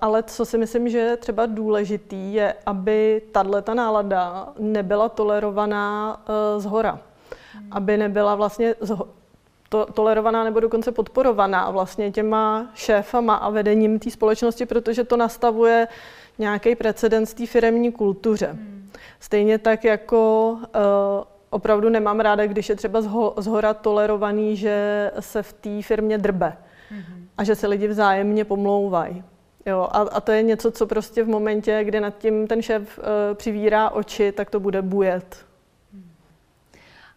Ale 0.00 0.22
co 0.22 0.44
si 0.44 0.58
myslím, 0.58 0.88
že 0.88 0.98
je 0.98 1.16
třeba 1.16 1.46
důležitý, 1.46 2.34
je, 2.34 2.54
aby 2.66 3.22
tato 3.32 3.74
nálada 3.74 4.48
nebyla 4.58 5.08
tolerovaná 5.08 6.20
e, 6.26 6.60
z 6.60 6.64
hora. 6.64 6.98
Aby 7.70 7.96
nebyla 7.96 8.34
vlastně 8.34 8.74
to, 9.72 9.86
tolerovaná 9.86 10.44
nebo 10.44 10.60
dokonce 10.60 10.92
podporovaná 10.92 11.70
vlastně 11.70 12.10
těma 12.10 12.70
šéfama 12.74 13.34
a 13.34 13.50
vedením 13.50 13.98
té 13.98 14.10
společnosti, 14.10 14.66
protože 14.66 15.04
to 15.04 15.16
nastavuje 15.16 15.88
nějaký 16.38 16.74
precedens 16.74 17.34
té 17.34 17.46
firemní 17.46 17.92
kultuře. 17.92 18.46
Hmm. 18.46 18.90
Stejně 19.20 19.58
tak 19.58 19.84
jako 19.84 20.52
uh, 20.52 20.60
opravdu 21.50 21.88
nemám 21.88 22.20
ráda, 22.20 22.46
když 22.46 22.68
je 22.68 22.76
třeba 22.76 23.00
zho, 23.00 23.34
zhora 23.36 23.74
tolerovaný, 23.74 24.56
že 24.56 25.10
se 25.20 25.42
v 25.42 25.52
té 25.52 25.82
firmě 25.82 26.18
drbe 26.18 26.56
hmm. 26.90 27.28
a 27.38 27.44
že 27.44 27.54
se 27.54 27.66
lidi 27.66 27.88
vzájemně 27.88 28.44
pomlouvají. 28.44 29.24
Jo, 29.66 29.88
a, 29.90 29.98
a 29.98 30.20
to 30.20 30.32
je 30.32 30.42
něco, 30.42 30.70
co 30.70 30.86
prostě 30.86 31.24
v 31.24 31.28
momentě, 31.28 31.84
kdy 31.84 32.00
nad 32.00 32.18
tím 32.18 32.46
ten 32.46 32.62
šéf 32.62 32.98
uh, 32.98 33.04
přivírá 33.34 33.90
oči, 33.90 34.32
tak 34.32 34.50
to 34.50 34.60
bude 34.60 34.82
bujet. 34.82 35.44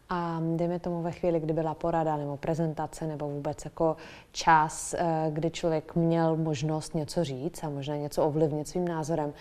A 0.10 0.42
dejme 0.56 0.80
tomu 0.80 1.02
ve 1.02 1.12
chvíli, 1.12 1.40
kdy 1.40 1.54
byla 1.54 1.74
porada 1.74 2.18
nebo 2.18 2.38
prezentace 2.38 3.08
nebo 3.08 3.30
vůbec 3.30 3.66
jako 3.66 3.98
čas, 4.32 4.94
eh, 4.94 5.28
kdy 5.30 5.52
člověk 5.52 5.96
měl 5.96 6.36
možnost 6.36 6.96
něco 6.96 7.24
říct 7.24 7.64
a 7.64 7.70
možná 7.70 7.96
něco 7.96 8.24
ovlivnit 8.24 8.68
svým 8.68 8.88
názorem. 8.88 9.34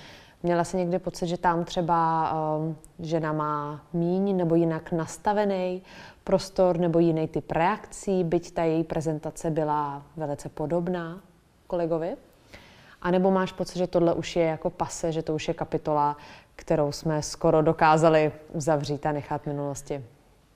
Měla 0.42 0.64
se 0.64 0.76
někdy 0.76 0.99
pocit, 0.99 1.26
že 1.26 1.38
tam 1.38 1.64
třeba 1.64 2.30
um, 2.58 2.76
žena 2.99 3.32
má 3.32 3.82
míň 3.92 4.37
nebo 4.37 4.54
jinak 4.54 4.92
nastavený 4.92 5.82
prostor 6.25 6.78
nebo 6.78 6.99
jiný 6.99 7.28
typ 7.28 7.52
reakcí, 7.52 8.25
byť 8.25 8.54
ta 8.54 8.64
její 8.64 8.84
prezentace 8.84 9.50
byla 9.50 10.02
velice 10.16 10.49
podobná 10.49 11.20
kolegovi? 11.66 12.16
A 13.04 13.11
nebo 13.11 13.30
máš 13.30 13.52
pocit, 13.52 13.78
že 13.78 13.87
tohle 13.87 14.14
už 14.14 14.37
je 14.37 14.44
jako 14.44 14.70
pase, 14.70 15.12
že 15.12 15.23
to 15.23 15.34
už 15.34 15.49
je 15.49 15.54
kapitola, 15.54 16.16
kterou 16.56 16.92
jsme 16.92 17.23
skoro 17.23 17.62
dokázali 17.62 18.32
uzavřít 18.52 19.06
a 19.06 19.12
nechat 19.12 19.46
minulosti? 19.46 20.04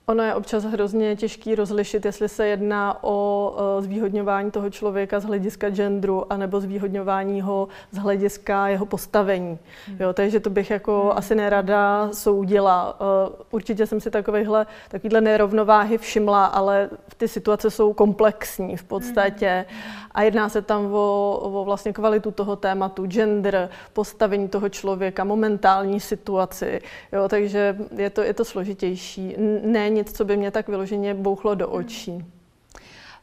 Ono 0.09 0.23
je 0.23 0.35
občas 0.35 0.63
hrozně 0.63 1.15
těžký 1.15 1.55
rozlišit, 1.55 2.05
jestli 2.05 2.29
se 2.29 2.47
jedná 2.47 3.03
o 3.03 3.55
zvýhodňování 3.79 4.51
toho 4.51 4.69
člověka 4.69 5.19
z 5.19 5.25
hlediska 5.25 5.69
genderu, 5.69 6.33
anebo 6.33 6.61
zvýhodňování 6.61 7.41
ho 7.41 7.67
z 7.91 7.97
hlediska 7.97 8.67
jeho 8.67 8.85
postavení. 8.85 9.59
Hmm. 9.87 9.97
Jo, 9.99 10.13
takže 10.13 10.39
to 10.39 10.49
bych 10.49 10.69
jako 10.69 11.01
hmm. 11.01 11.11
asi 11.15 11.35
nerada 11.35 12.09
soudila. 12.13 12.97
E, 12.99 13.03
určitě 13.51 13.87
jsem 13.87 14.01
si 14.01 14.11
takovýhle, 14.11 14.65
takovýhle 14.89 15.21
nerovnováhy 15.21 15.97
všimla, 15.97 16.45
ale 16.45 16.89
ty 17.17 17.27
situace 17.27 17.71
jsou 17.71 17.93
komplexní 17.93 18.77
v 18.77 18.83
podstatě. 18.83 19.65
Hmm. 19.67 19.93
A 20.11 20.21
jedná 20.21 20.49
se 20.49 20.61
tam 20.61 20.93
o, 20.93 21.39
o 21.41 21.65
vlastně 21.65 21.93
kvalitu 21.93 22.31
toho 22.31 22.55
tématu, 22.55 23.05
gender, 23.05 23.69
postavení 23.93 24.47
toho 24.47 24.69
člověka, 24.69 25.23
momentální 25.23 25.99
situaci. 25.99 26.81
Jo, 27.11 27.27
takže 27.27 27.77
je 27.95 28.09
to, 28.09 28.21
je 28.21 28.33
to 28.33 28.45
složitější. 28.45 29.35
Ne 29.63 29.98
nic, 29.99 30.17
co 30.17 30.25
by 30.25 30.37
mě 30.37 30.51
tak 30.51 30.67
vyloženě 30.67 31.13
bouchlo 31.13 31.55
do 31.55 31.69
očí. 31.69 32.25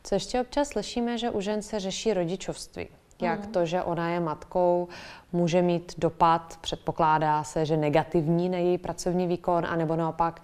Co 0.04 0.14
ještě 0.14 0.40
občas 0.40 0.68
slyšíme, 0.68 1.18
že 1.18 1.30
u 1.30 1.40
žen 1.40 1.62
se 1.62 1.80
řeší 1.80 2.14
rodičovství. 2.14 2.88
jak 3.20 3.46
mm. 3.46 3.52
to, 3.52 3.66
že 3.66 3.82
ona 3.82 4.10
je 4.10 4.20
matkou, 4.20 4.88
může 5.36 5.62
mít 5.62 5.94
dopad, 5.98 6.58
předpokládá 6.60 7.44
se, 7.44 7.66
že 7.66 7.76
negativní 7.76 8.48
na 8.48 8.58
její 8.58 8.78
pracovní 8.78 9.26
výkon, 9.26 9.66
anebo 9.68 9.96
naopak, 9.96 10.40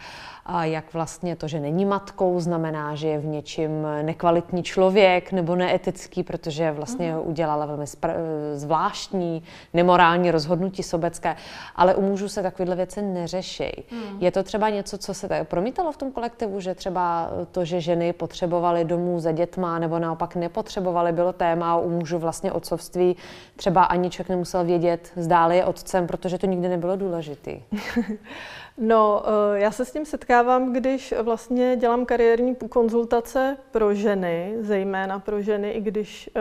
jak 0.63 0.95
vlastně 0.95 1.37
to, 1.37 1.49
že 1.49 1.61
není 1.61 1.85
matkou, 1.85 2.41
znamená, 2.41 2.95
že 2.95 3.09
je 3.09 3.19
v 3.19 3.27
něčím 3.27 3.71
nekvalitní 4.03 4.63
člověk 4.63 5.33
nebo 5.33 5.57
neetický, 5.57 6.23
protože 6.23 6.73
vlastně 6.73 7.13
mm. 7.13 7.21
udělala 7.25 7.67
velmi 7.67 7.85
zvláštní, 8.55 9.43
nemorální 9.75 10.31
rozhodnutí 10.31 10.83
sobecké. 10.83 11.37
Ale 11.77 11.95
u 11.95 12.03
mužů 12.03 12.29
se 12.29 12.43
takovéhle 12.43 12.77
věci 12.77 13.03
neřeší. 13.03 13.85
Mm. 13.93 14.19
Je 14.21 14.31
to 14.31 14.43
třeba 14.43 14.69
něco, 14.69 14.99
co 14.99 15.15
se 15.15 15.29
tak 15.29 15.49
promítalo 15.49 15.93
v 15.93 15.97
tom 15.97 16.13
kolektivu, 16.13 16.61
že 16.61 16.75
třeba 16.75 17.31
to, 17.53 17.65
že 17.65 17.81
ženy 17.81 18.13
potřebovaly 18.13 18.85
domů 18.85 19.21
za 19.21 19.33
dětma, 19.33 19.79
nebo 19.79 19.99
naopak 19.99 20.37
nepotřebovaly, 20.37 21.13
bylo 21.13 21.33
téma 21.33 21.77
u 21.77 21.91
mužů 21.91 22.19
vlastně 22.19 22.53
otcovství. 22.53 23.17
Třeba 23.57 23.85
ani 23.85 24.11
člověk 24.11 24.29
nemusel 24.29 24.65
vědět, 24.65 24.82
vědět, 24.83 25.12
zdáli 25.17 25.57
je 25.57 25.65
otcem, 25.65 26.07
protože 26.07 26.39
to 26.39 26.47
nikdy 26.47 26.69
nebylo 26.69 26.97
důležitý. 26.97 27.62
No, 28.79 29.23
eh, 29.27 29.59
já 29.59 29.71
se 29.71 29.85
s 29.85 29.93
tím 29.93 30.05
setkávám, 30.05 30.73
když 30.73 31.15
vlastně 31.23 31.77
dělám 31.77 32.05
kariérní 32.05 32.57
konzultace 32.69 33.57
pro 33.71 33.95
ženy, 33.95 34.55
zejména 34.61 35.19
pro 35.19 35.43
ženy, 35.43 35.71
i 35.71 35.81
když 35.81 36.31
eh, 36.37 36.41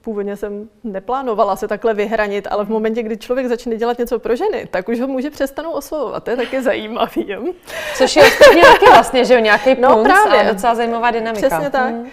původně 0.00 0.36
jsem 0.36 0.68
neplánovala 0.84 1.56
se 1.56 1.68
takhle 1.68 1.94
vyhranit, 1.94 2.46
ale 2.50 2.64
v 2.64 2.68
momentě, 2.68 3.02
kdy 3.02 3.16
člověk 3.16 3.46
začne 3.46 3.76
dělat 3.76 3.98
něco 3.98 4.18
pro 4.18 4.36
ženy, 4.36 4.68
tak 4.70 4.88
už 4.88 5.00
ho 5.00 5.06
může 5.06 5.30
přestanou 5.30 5.70
oslovovat. 5.70 6.24
To 6.24 6.30
je 6.30 6.36
taky 6.36 6.62
zajímavý. 6.62 7.36
Což 7.96 8.16
je 8.16 8.22
ostatně 8.22 8.62
taky 8.62 8.86
vlastně, 8.86 9.24
že 9.24 9.34
jo, 9.34 9.40
nějaký 9.40 9.76
no, 9.80 9.94
punc 9.94 10.06
právě. 10.06 10.40
a 10.40 10.52
docela 10.52 10.74
zajímavá 10.74 11.10
dynamika. 11.10 11.48
Přesně 11.48 11.70
tak. 11.70 11.90
Hmm. 11.90 12.06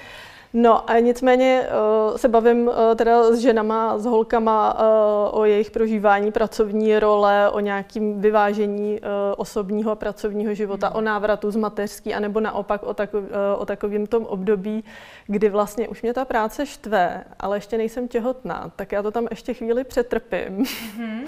No 0.53 0.89
a 0.89 0.99
nicméně 0.99 1.67
uh, 2.11 2.17
se 2.17 2.27
bavím 2.27 2.67
uh, 2.67 2.73
teda 2.95 3.23
s 3.23 3.39
ženama, 3.39 3.97
s 3.97 4.05
holkama 4.05 4.73
uh, 4.73 5.39
o 5.39 5.45
jejich 5.45 5.71
prožívání 5.71 6.31
pracovní 6.31 6.99
role, 6.99 7.49
o 7.49 7.59
nějakým 7.59 8.21
vyvážení 8.21 8.99
osobního 9.37 9.91
a 9.91 9.95
pracovního 9.95 10.53
života, 10.53 10.89
mm. 10.89 10.95
o 10.95 11.01
návratu 11.01 11.51
z 11.51 11.55
mateřský, 11.55 12.13
anebo 12.13 12.39
naopak 12.39 12.83
o, 12.83 12.93
takov, 12.93 13.23
o 13.57 13.65
takovém 13.65 14.07
tom 14.07 14.25
období, 14.25 14.83
kdy 15.27 15.49
vlastně 15.49 15.87
už 15.87 16.01
mě 16.01 16.13
ta 16.13 16.25
práce 16.25 16.65
štve, 16.65 17.23
ale 17.39 17.57
ještě 17.57 17.77
nejsem 17.77 18.07
těhotná, 18.07 18.71
tak 18.75 18.91
já 18.91 19.01
to 19.01 19.11
tam 19.11 19.27
ještě 19.29 19.53
chvíli 19.53 19.83
přetrpím. 19.83 20.65
Mm. 20.97 21.21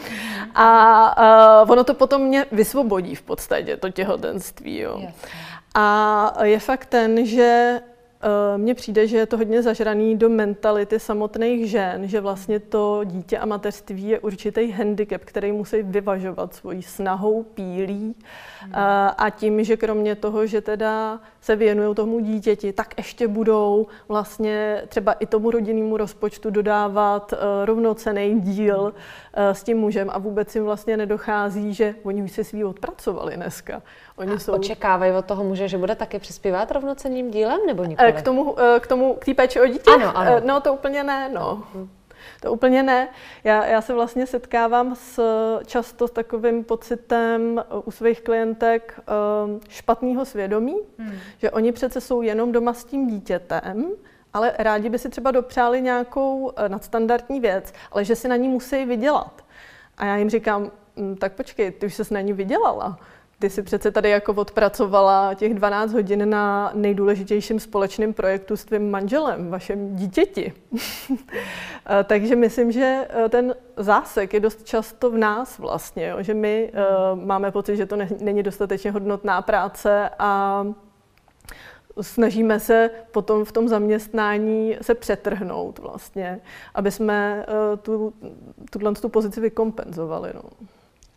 a 0.56 1.66
ono 1.70 1.84
to 1.84 1.94
potom 1.94 2.22
mě 2.22 2.46
vysvobodí 2.52 3.16
v 3.16 3.22
podstatě, 3.22 3.78
to 3.78 3.90
těhotenství. 3.90 4.80
Jo. 4.80 4.98
Yes. 5.00 5.16
A 5.76 6.44
je 6.44 6.60
fakt 6.60 6.86
ten, 6.86 7.26
že 7.26 7.80
Eh, 7.84 7.93
mně 8.58 8.76
přijde, 8.76 9.08
že 9.08 9.18
je 9.18 9.26
to 9.26 9.38
hodně 9.38 9.62
zažraný 9.62 10.18
do 10.18 10.30
mentality 10.30 11.00
samotných 11.00 11.70
žen, 11.70 12.08
že 12.08 12.22
vlastně 12.22 12.60
to 12.60 13.02
dítě 13.04 13.38
a 13.38 13.46
mateřství 13.46 14.08
je 14.08 14.20
určitý 14.20 14.72
handicap, 14.72 15.22
který 15.26 15.52
musí 15.52 15.84
vyvažovat 15.84 16.54
svojí 16.56 16.82
snahou, 16.82 17.44
pílí 17.44 18.16
hmm. 18.60 18.76
a, 18.76 19.08
eh, 19.10 19.26
a 19.26 19.30
tím, 19.30 19.64
že 19.64 19.78
kromě 19.78 20.16
toho, 20.16 20.48
že 20.48 20.62
teda 20.62 21.20
se 21.42 21.56
věnují 21.56 21.96
tomu 21.96 22.20
dítěti, 22.20 22.74
tak 22.74 22.94
ještě 22.98 23.28
budou 23.28 23.88
vlastně 24.08 24.84
třeba 24.88 25.14
i 25.14 25.26
tomu 25.26 25.52
rodinnému 25.52 25.98
rozpočtu 25.98 26.50
dodávat 26.50 27.34
uh, 27.34 27.40
rovnocený 27.66 28.42
díl 28.42 28.94
s 29.36 29.64
tím 29.64 29.78
mužem 29.78 30.10
a 30.12 30.18
vůbec 30.18 30.56
jim 30.56 30.64
vlastně 30.64 30.98
nedochází, 30.98 31.74
že 31.74 31.96
oni 32.04 32.24
už 32.24 32.32
se 32.32 32.44
svý 32.44 32.64
odpracovali 32.64 33.36
dneska. 33.36 33.82
Oni 34.16 34.34
a 34.34 34.40
jsou... 34.40 34.54
očekávají 34.54 35.12
od 35.12 35.26
toho 35.26 35.44
muže, 35.44 35.68
že 35.68 35.78
bude 35.78 35.96
taky 35.96 36.20
přispívat 36.20 36.72
rovnocenným 36.72 37.32
dílem, 37.32 37.60
nebo 37.68 37.84
nikoli? 37.84 38.13
K 38.14 38.22
tomu, 38.22 38.56
k 38.80 38.88
tomu, 38.88 39.14
k 39.14 39.26
té 39.26 39.34
péči 39.34 39.62
o 39.62 39.68
dítě? 39.68 39.92
Ano, 39.92 40.18
ano. 40.18 40.42
No 40.46 40.62
to 40.62 40.74
úplně 40.74 41.04
ne, 41.04 41.30
no. 41.30 41.64
To 42.42 42.52
úplně 42.52 42.84
ne. 42.84 43.10
Já, 43.44 43.66
já 43.66 43.82
se 43.82 43.94
vlastně 43.94 44.28
setkávám 44.28 44.96
s 44.96 45.22
často 45.66 46.08
s 46.08 46.12
takovým 46.12 46.64
pocitem 46.64 47.64
u 47.86 47.92
svých 47.92 48.22
klientek 48.22 49.00
špatného 49.70 50.26
svědomí, 50.26 50.76
hmm. 50.98 51.14
že 51.38 51.52
oni 51.52 51.72
přece 51.72 52.02
jsou 52.02 52.22
jenom 52.22 52.52
doma 52.52 52.74
s 52.74 52.86
tím 52.86 53.08
dítětem, 53.08 53.92
ale 54.34 54.54
rádi 54.60 54.90
by 54.90 55.00
si 55.00 55.10
třeba 55.10 55.32
dopřáli 55.32 55.82
nějakou 55.82 56.52
nadstandardní 56.68 57.40
věc, 57.40 57.74
ale 57.92 58.06
že 58.06 58.16
si 58.16 58.28
na 58.28 58.36
ní 58.36 58.50
musí 58.50 58.86
vydělat. 58.86 59.42
A 59.98 60.06
já 60.06 60.16
jim 60.16 60.30
říkám, 60.30 60.72
hm, 60.98 61.16
tak 61.16 61.34
počkej, 61.34 61.72
ty 61.72 61.86
už 61.86 61.94
se 61.94 62.14
na 62.14 62.22
ní 62.22 62.34
vydělala 62.34 63.00
ty 63.44 63.50
si 63.50 63.64
přece 63.64 63.92
tady 63.92 64.10
jako 64.10 64.34
odpracovala 64.34 65.34
těch 65.34 65.54
12 65.54 65.94
hodin 65.94 66.30
na 66.30 66.72
nejdůležitějším 66.74 67.60
společném 67.60 68.14
projektu 68.14 68.58
s 68.58 68.66
tvým 68.66 68.92
manželem, 68.92 69.50
vašem 69.50 69.96
dítěti. 69.96 70.54
Takže 72.04 72.36
myslím, 72.36 72.72
že 72.72 73.08
eh, 73.10 73.30
ten 73.30 73.56
zásek 73.78 74.34
je 74.34 74.40
dost 74.40 74.64
často 74.64 75.12
v 75.12 75.18
nás 75.18 75.60
vlastně, 75.60 76.08
jo? 76.08 76.18
že 76.24 76.34
my 76.34 76.72
uh, 76.74 77.20
máme 77.20 77.52
pocit, 77.52 77.78
že 77.78 77.86
to 77.86 77.96
ne, 77.96 78.10
není 78.22 78.44
dostatečně 78.44 78.92
hodnotná 78.92 79.42
práce 79.42 80.10
a 80.20 80.64
snažíme 82.02 82.60
se 82.60 82.90
potom 83.12 83.46
v 83.46 83.52
tom 83.52 83.68
zaměstnání 83.68 84.78
se 84.82 84.96
přetrhnout 84.96 85.80
vlastně, 85.80 86.40
aby 86.74 86.92
jsme 86.92 87.46
uh, 87.48 87.80
tu, 87.80 88.14
tuhle 88.70 88.94
tu 88.94 89.10
pozici 89.10 89.42
vykompenzovali. 89.42 90.32
No. 90.36 90.42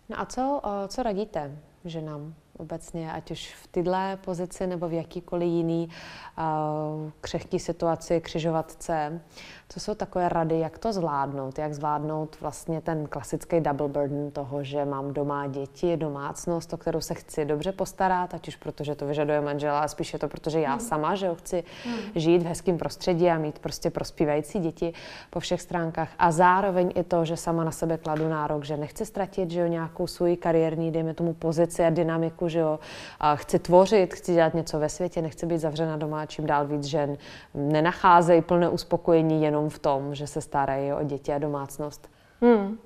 no 0.09 0.21
a 0.21 0.26
co, 0.26 0.61
co 0.88 1.02
radíte 1.02 1.59
ženám 1.88 2.35
obecně, 2.58 3.12
ať 3.12 3.30
už 3.30 3.54
v 3.54 3.66
tyhle 3.66 4.18
pozici 4.25 4.66
nebo 4.66 4.88
v 4.88 4.92
jakýkoliv 4.92 5.48
jiný 5.48 5.88
uh, 5.88 7.10
křehký 7.20 7.58
situaci, 7.58 8.20
křižovatce. 8.20 9.20
Co 9.68 9.80
jsou 9.80 9.94
takové 9.94 10.28
rady, 10.28 10.58
jak 10.58 10.78
to 10.78 10.92
zvládnout? 10.92 11.58
Jak 11.58 11.75
zvládnout 11.75 12.40
vlastně 12.40 12.80
ten 12.80 13.06
klasický 13.06 13.60
double 13.60 13.88
burden 13.88 14.30
toho, 14.30 14.64
že 14.64 14.84
mám 14.84 15.12
doma 15.12 15.46
děti, 15.46 15.96
domácnost, 15.96 16.72
o 16.72 16.76
kterou 16.76 17.00
se 17.00 17.14
chci 17.14 17.44
dobře 17.44 17.72
postarat, 17.72 18.34
ať 18.34 18.48
už 18.48 18.56
protože 18.56 18.94
to 18.94 19.06
vyžaduje 19.06 19.40
manžela, 19.40 19.80
a 19.80 19.88
spíše 19.88 20.18
to, 20.18 20.28
protože 20.28 20.60
já 20.60 20.70
hmm. 20.70 20.80
sama, 20.80 21.14
že 21.14 21.28
ho 21.28 21.34
chci 21.34 21.64
hmm. 21.84 21.96
žít 22.14 22.42
v 22.42 22.46
hezkém 22.46 22.78
prostředí 22.78 23.30
a 23.30 23.38
mít 23.38 23.58
prostě 23.58 23.90
prospívající 23.90 24.58
děti 24.58 24.92
po 25.30 25.40
všech 25.40 25.60
stránkách. 25.60 26.08
A 26.18 26.32
zároveň 26.32 26.92
i 26.94 27.02
to, 27.02 27.25
že 27.25 27.36
sama 27.36 27.64
na 27.64 27.70
sebe 27.70 27.98
kladu 27.98 28.28
nárok, 28.28 28.64
že 28.64 28.76
nechci 28.76 29.06
ztratit 29.06 29.50
že 29.50 29.60
jo, 29.60 29.66
nějakou 29.66 30.06
svoji 30.06 30.36
kariérní, 30.36 30.90
dejme 30.90 31.14
tomu, 31.14 31.34
pozici 31.34 31.84
a 31.84 31.90
dynamiku, 31.90 32.46
že 32.49 32.59
jo, 32.59 32.79
a 33.21 33.37
chci 33.37 33.59
tvořit, 33.59 34.15
chci 34.15 34.35
dělat 34.35 34.55
něco 34.55 34.79
ve 34.79 34.88
světě, 34.88 35.23
nechci 35.23 35.47
být 35.47 35.59
zavřena 35.59 35.97
doma, 35.97 36.26
čím 36.26 36.47
dál 36.47 36.67
víc 36.67 36.85
žen 36.85 37.17
nenacházejí 37.55 38.43
plné 38.43 38.69
uspokojení 38.69 39.43
jen 39.43 39.57
jenom 39.57 39.71
v 39.71 39.79
tom, 39.79 40.15
že 40.15 40.26
se 40.26 40.41
starají 40.41 40.93
o 40.93 41.03
děti 41.05 41.33
a 41.33 41.38
domácnost? 41.38 42.11
Hmm. 42.41 42.79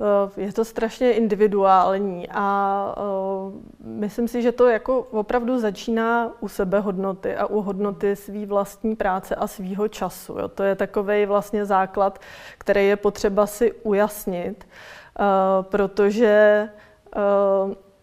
Eh, 0.00 0.40
je 0.40 0.52
to 0.52 0.64
strašně 0.64 1.12
individuální 1.12 2.28
a 2.30 2.94
uh, 2.96 3.52
myslím 3.80 4.28
si, 4.28 4.42
že 4.42 4.52
to 4.52 4.68
jako 4.68 5.00
opravdu 5.00 5.58
začíná 5.58 6.32
u 6.40 6.48
sebe 6.48 6.80
hodnoty 6.80 7.36
a 7.36 7.46
u 7.46 7.60
hodnoty 7.60 8.16
své 8.16 8.46
vlastní 8.46 8.96
práce 8.96 9.34
a 9.34 9.46
svýho 9.46 9.88
času. 9.88 10.32
Jo. 10.38 10.48
To 10.48 10.62
je 10.62 10.74
takový 10.74 11.26
vlastně 11.26 11.64
základ, 11.64 12.18
který 12.58 12.88
je 12.88 12.96
potřeba 12.96 13.46
si 13.46 13.72
ujasnit, 13.72 14.68
uh, 14.68 15.64
protože 15.64 16.68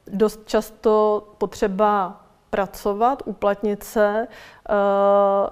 dost 0.08 0.40
často 0.46 1.24
potřeba 1.38 2.24
pracovat, 2.50 3.24
uplatnit 3.26 3.84
se, 3.84 4.28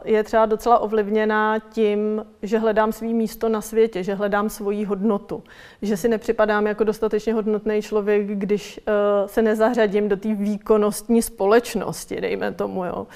je 0.04 0.24
třeba 0.24 0.46
docela 0.46 0.80
ovlivněná 0.80 1.60
tím, 1.60 2.26
že 2.42 2.60
hledám 2.60 2.92
svý 2.92 3.14
místo 3.14 3.50
na 3.50 3.62
světě, 3.62 4.04
že 4.04 4.14
hledám 4.14 4.50
svoji 4.50 4.86
hodnotu, 4.86 5.44
že 5.82 5.98
si 5.98 6.08
nepřipadám 6.08 6.68
jako 6.68 6.84
dostatečně 6.84 7.34
hodnotný 7.34 7.82
člověk, 7.82 8.28
když 8.28 8.80
eh, 8.88 8.92
se 9.28 9.42
nezařadím 9.42 10.10
do 10.10 10.18
té 10.18 10.36
výkonnostní 10.36 11.22
společnosti, 11.22 12.22
dejme 12.22 12.52
tomu. 12.52 12.86
Jo. 12.86 13.08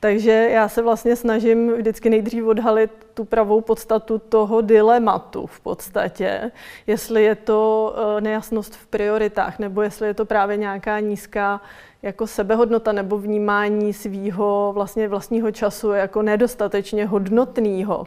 Takže 0.00 0.48
já 0.50 0.68
se 0.68 0.82
vlastně 0.82 1.16
snažím 1.16 1.72
vždycky 1.72 2.10
nejdřív 2.10 2.44
odhalit 2.44 2.90
tu 3.14 3.24
pravou 3.24 3.60
podstatu 3.60 4.18
toho 4.18 4.60
dilematu 4.60 5.46
v 5.46 5.60
podstatě, 5.60 6.50
jestli 6.86 7.24
je 7.24 7.34
to 7.34 7.94
eh, 7.96 8.20
nejasnost 8.20 8.76
v 8.76 8.86
prioritách, 8.86 9.58
nebo 9.58 9.82
jestli 9.82 10.06
je 10.06 10.14
to 10.14 10.24
právě 10.24 10.56
nějaká 10.56 11.00
nízká 11.00 11.60
jako 12.04 12.26
sebehodnota 12.26 12.92
nebo 12.92 13.18
vnímání 13.18 13.92
svýho 13.92 14.70
vlastně 14.74 15.08
vlastního 15.08 15.50
času 15.54 15.92
jako 15.92 16.22
nedostatečně 16.22 17.06
hodnotného 17.06 18.06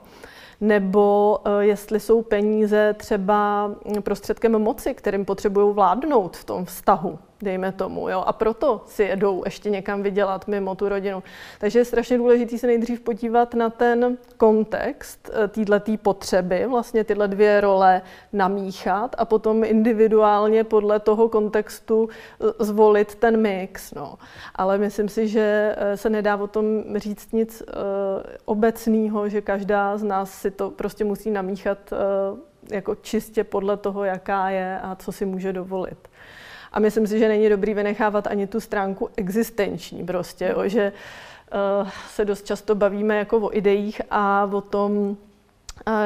nebo 0.62 1.40
eh, 1.46 1.66
jestli 1.66 2.00
jsou 2.00 2.22
peníze 2.22 2.96
třeba 2.98 3.72
prostředkem 4.04 4.52
moci, 4.60 4.94
kterým 4.94 5.26
potřebují 5.26 5.74
vládnout 5.74 6.38
v 6.38 6.44
tom 6.44 6.66
vztahu. 6.66 7.20
Dejme 7.42 7.72
tomu, 7.72 8.10
jo, 8.10 8.24
a 8.28 8.34
proto 8.34 8.84
si 8.88 9.04
jedou 9.04 9.44
ještě 9.46 9.70
někam 9.70 10.04
vydělat 10.04 10.48
mimo 10.48 10.76
tu 10.76 10.90
rodinu. 10.90 11.24
Takže 11.60 11.80
je 11.80 11.86
strašně 11.86 12.18
důležité 12.18 12.58
se 12.58 12.68
nejdřív 12.68 13.02
podívat 13.02 13.54
na 13.54 13.70
ten 13.70 14.18
kontext 14.38 15.30
eh, 15.34 15.48
této 15.48 15.98
potřeby, 16.02 16.66
vlastně 16.68 17.04
tyhle 17.04 17.28
dvě 17.28 17.62
role 17.62 18.02
namíchat 18.34 19.16
a 19.18 19.26
potom 19.26 19.64
individuálně 19.64 20.64
podle 20.64 21.00
toho 21.00 21.30
kontextu 21.30 22.10
eh, 22.10 22.66
zvolit 22.66 23.16
ten 23.16 23.42
mix, 23.42 23.94
no. 23.94 24.16
Ale 24.56 24.78
myslím 24.78 25.10
si, 25.10 25.28
že 25.28 25.76
eh, 25.78 25.98
se 25.98 26.10
nedá 26.10 26.36
o 26.36 26.48
tom 26.48 26.84
říct 26.96 27.34
nic 27.34 27.64
obecného, 28.46 29.30
že 29.30 29.42
každá 29.42 29.98
z 29.98 30.04
nás 30.04 30.42
si 30.42 30.52
to 30.52 30.70
prostě 30.70 31.04
musí 31.04 31.32
namíchat 31.32 31.94
jako 32.72 32.96
čistě 32.96 33.44
podle 33.44 33.78
toho, 33.78 34.04
jaká 34.04 34.50
je 34.50 34.80
a 34.80 34.96
co 34.96 35.12
si 35.12 35.26
může 35.26 35.54
dovolit. 35.54 36.08
A 36.72 36.80
myslím 36.80 37.08
si, 37.08 37.20
že 37.20 37.28
není 37.28 37.50
dobrý 37.50 37.74
vynechávat 37.74 38.28
ani 38.28 38.48
tu 38.48 38.60
stránku 38.60 39.10
existenční 39.18 40.06
prostě, 40.06 40.54
jo, 40.58 40.68
že 40.70 40.92
uh, 41.82 41.90
se 42.10 42.26
dost 42.26 42.46
často 42.46 42.76
bavíme 42.76 43.18
jako 43.18 43.38
o 43.38 43.58
ideích 43.58 44.02
a 44.12 44.50
o 44.54 44.62
tom, 44.62 45.18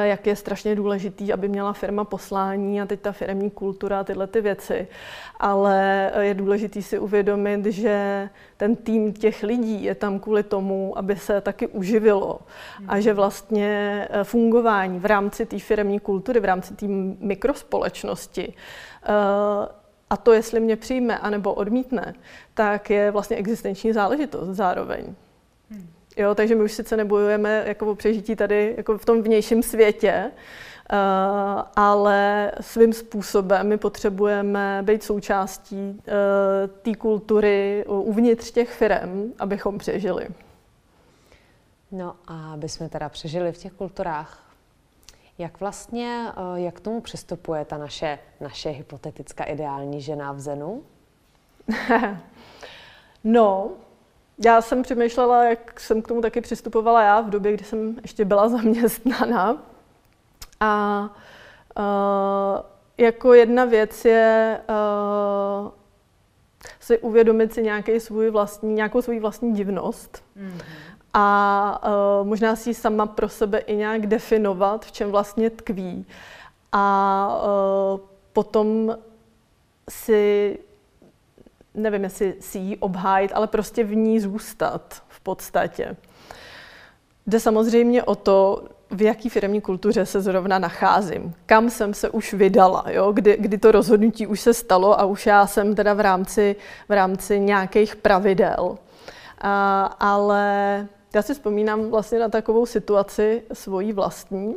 jak 0.02 0.26
je 0.26 0.36
strašně 0.36 0.74
důležitý, 0.74 1.32
aby 1.32 1.48
měla 1.48 1.72
firma 1.72 2.04
poslání 2.04 2.80
a 2.80 2.86
teď 2.86 3.00
ta 3.00 3.12
firmní 3.12 3.50
kultura 3.50 4.00
a 4.00 4.04
tyhle 4.04 4.26
ty 4.26 4.40
věci. 4.40 4.88
Ale 5.40 6.10
je 6.20 6.34
důležitý 6.34 6.82
si 6.82 6.98
uvědomit, 6.98 7.66
že 7.66 8.28
ten 8.56 8.76
tým 8.76 9.12
těch 9.12 9.42
lidí 9.42 9.84
je 9.84 9.94
tam 9.94 10.18
kvůli 10.18 10.42
tomu, 10.42 10.98
aby 10.98 11.16
se 11.16 11.40
taky 11.40 11.66
uživilo. 11.66 12.40
A 12.88 13.00
že 13.00 13.14
vlastně 13.14 14.08
fungování 14.22 14.98
v 14.98 15.06
rámci 15.06 15.46
té 15.46 15.58
firmní 15.58 16.00
kultury, 16.00 16.40
v 16.40 16.44
rámci 16.44 16.74
té 16.74 16.86
mikrospolečnosti, 17.20 18.54
a 20.12 20.16
to, 20.16 20.32
jestli 20.32 20.60
mě 20.60 20.76
přijme 20.76 21.18
anebo 21.18 21.54
odmítne, 21.54 22.14
tak 22.54 22.90
je 22.90 23.10
vlastně 23.10 23.36
existenční 23.36 23.92
záležitost 23.92 24.48
zároveň. 24.48 25.14
Hmm. 25.70 25.88
Jo, 26.16 26.34
takže 26.34 26.54
my 26.54 26.62
už 26.62 26.72
sice 26.72 26.96
nebojujeme 26.96 27.64
jako 27.66 27.90
o 27.90 27.94
přežití 27.94 28.36
tady 28.36 28.74
jako 28.76 28.98
v 28.98 29.04
tom 29.04 29.22
vnějším 29.22 29.62
světě, 29.62 30.30
uh, 30.30 30.98
ale 31.76 32.52
svým 32.60 32.92
způsobem 32.92 33.68
my 33.68 33.76
potřebujeme 33.76 34.82
být 34.82 35.02
součástí 35.02 35.76
uh, 35.76 35.94
té 36.82 36.94
kultury 36.94 37.84
uvnitř 37.86 38.50
těch 38.50 38.72
firm, 38.72 39.32
abychom 39.38 39.78
přežili. 39.78 40.28
No 41.92 42.14
a 42.26 42.52
aby 42.52 42.68
jsme 42.68 42.88
teda 42.88 43.08
přežili 43.08 43.52
v 43.52 43.58
těch 43.58 43.72
kulturách, 43.72 44.51
jak 45.42 45.60
vlastně, 45.60 46.32
uh, 46.36 46.58
jak 46.58 46.74
k 46.74 46.80
tomu 46.80 47.00
přistupuje 47.00 47.64
ta 47.64 47.78
naše, 47.78 48.18
naše 48.40 48.70
hypotetická 48.70 49.44
ideální 49.44 50.00
žena 50.00 50.32
v 50.32 50.40
Zenu? 50.40 50.82
no, 53.24 53.70
já 54.44 54.60
jsem 54.60 54.82
přemýšlela, 54.82 55.44
jak 55.44 55.80
jsem 55.80 56.02
k 56.02 56.08
tomu 56.08 56.20
taky 56.20 56.40
přistupovala 56.40 57.02
já 57.02 57.20
v 57.20 57.30
době, 57.30 57.52
kdy 57.52 57.64
jsem 57.64 57.96
ještě 58.02 58.24
byla 58.24 58.48
zaměstnaná. 58.56 59.62
A 60.60 61.02
uh, 61.78 62.62
jako 62.98 63.34
jedna 63.34 63.64
věc 63.64 64.04
je 64.04 64.60
uh, 64.68 65.70
si 66.80 66.98
uvědomit 66.98 67.54
si 67.54 67.62
nějaký 67.62 68.00
svůj 68.00 68.30
vlastní, 68.30 68.74
nějakou 68.74 69.02
svou 69.02 69.20
vlastní 69.20 69.54
divnost. 69.54 70.24
Mm-hmm. 70.36 70.62
A 71.14 71.80
uh, 72.20 72.26
možná 72.26 72.56
si 72.56 72.70
ji 72.70 72.74
sama 72.74 73.06
pro 73.06 73.28
sebe 73.28 73.58
i 73.58 73.76
nějak 73.76 74.06
definovat, 74.06 74.84
v 74.84 74.92
čem 74.92 75.10
vlastně 75.10 75.50
tkví. 75.50 76.06
A 76.72 77.42
uh, 77.94 78.00
potom 78.32 78.96
si 79.88 80.58
nevím, 81.74 82.04
jestli 82.04 82.34
si 82.40 82.58
ji 82.58 82.76
obhájit, 82.76 83.32
ale 83.34 83.46
prostě 83.46 83.84
v 83.84 83.94
ní 83.94 84.20
zůstat 84.20 85.02
v 85.08 85.20
podstatě. 85.20 85.96
Jde 87.26 87.40
samozřejmě 87.40 88.02
o 88.02 88.14
to, 88.14 88.64
v 88.90 89.02
jaký 89.02 89.28
firmní 89.28 89.60
kultuře 89.60 90.06
se 90.06 90.20
zrovna 90.20 90.58
nacházím, 90.58 91.34
kam 91.46 91.70
jsem 91.70 91.94
se 91.94 92.10
už 92.10 92.34
vydala, 92.34 92.84
jo? 92.88 93.12
Kdy, 93.12 93.36
kdy 93.40 93.58
to 93.58 93.72
rozhodnutí 93.72 94.26
už 94.26 94.40
se 94.40 94.54
stalo 94.54 95.00
a 95.00 95.04
už 95.04 95.26
já 95.26 95.46
jsem 95.46 95.74
teda 95.74 95.94
v 95.94 96.00
rámci, 96.00 96.56
v 96.88 96.92
rámci 96.92 97.40
nějakých 97.40 97.96
pravidel. 97.96 98.78
A, 99.40 99.84
ale 100.00 100.88
já 101.14 101.22
si 101.22 101.34
vzpomínám 101.34 101.90
vlastně 101.90 102.18
na 102.18 102.28
takovou 102.28 102.66
situaci 102.66 103.42
svojí 103.52 103.92
vlastní, 103.92 104.54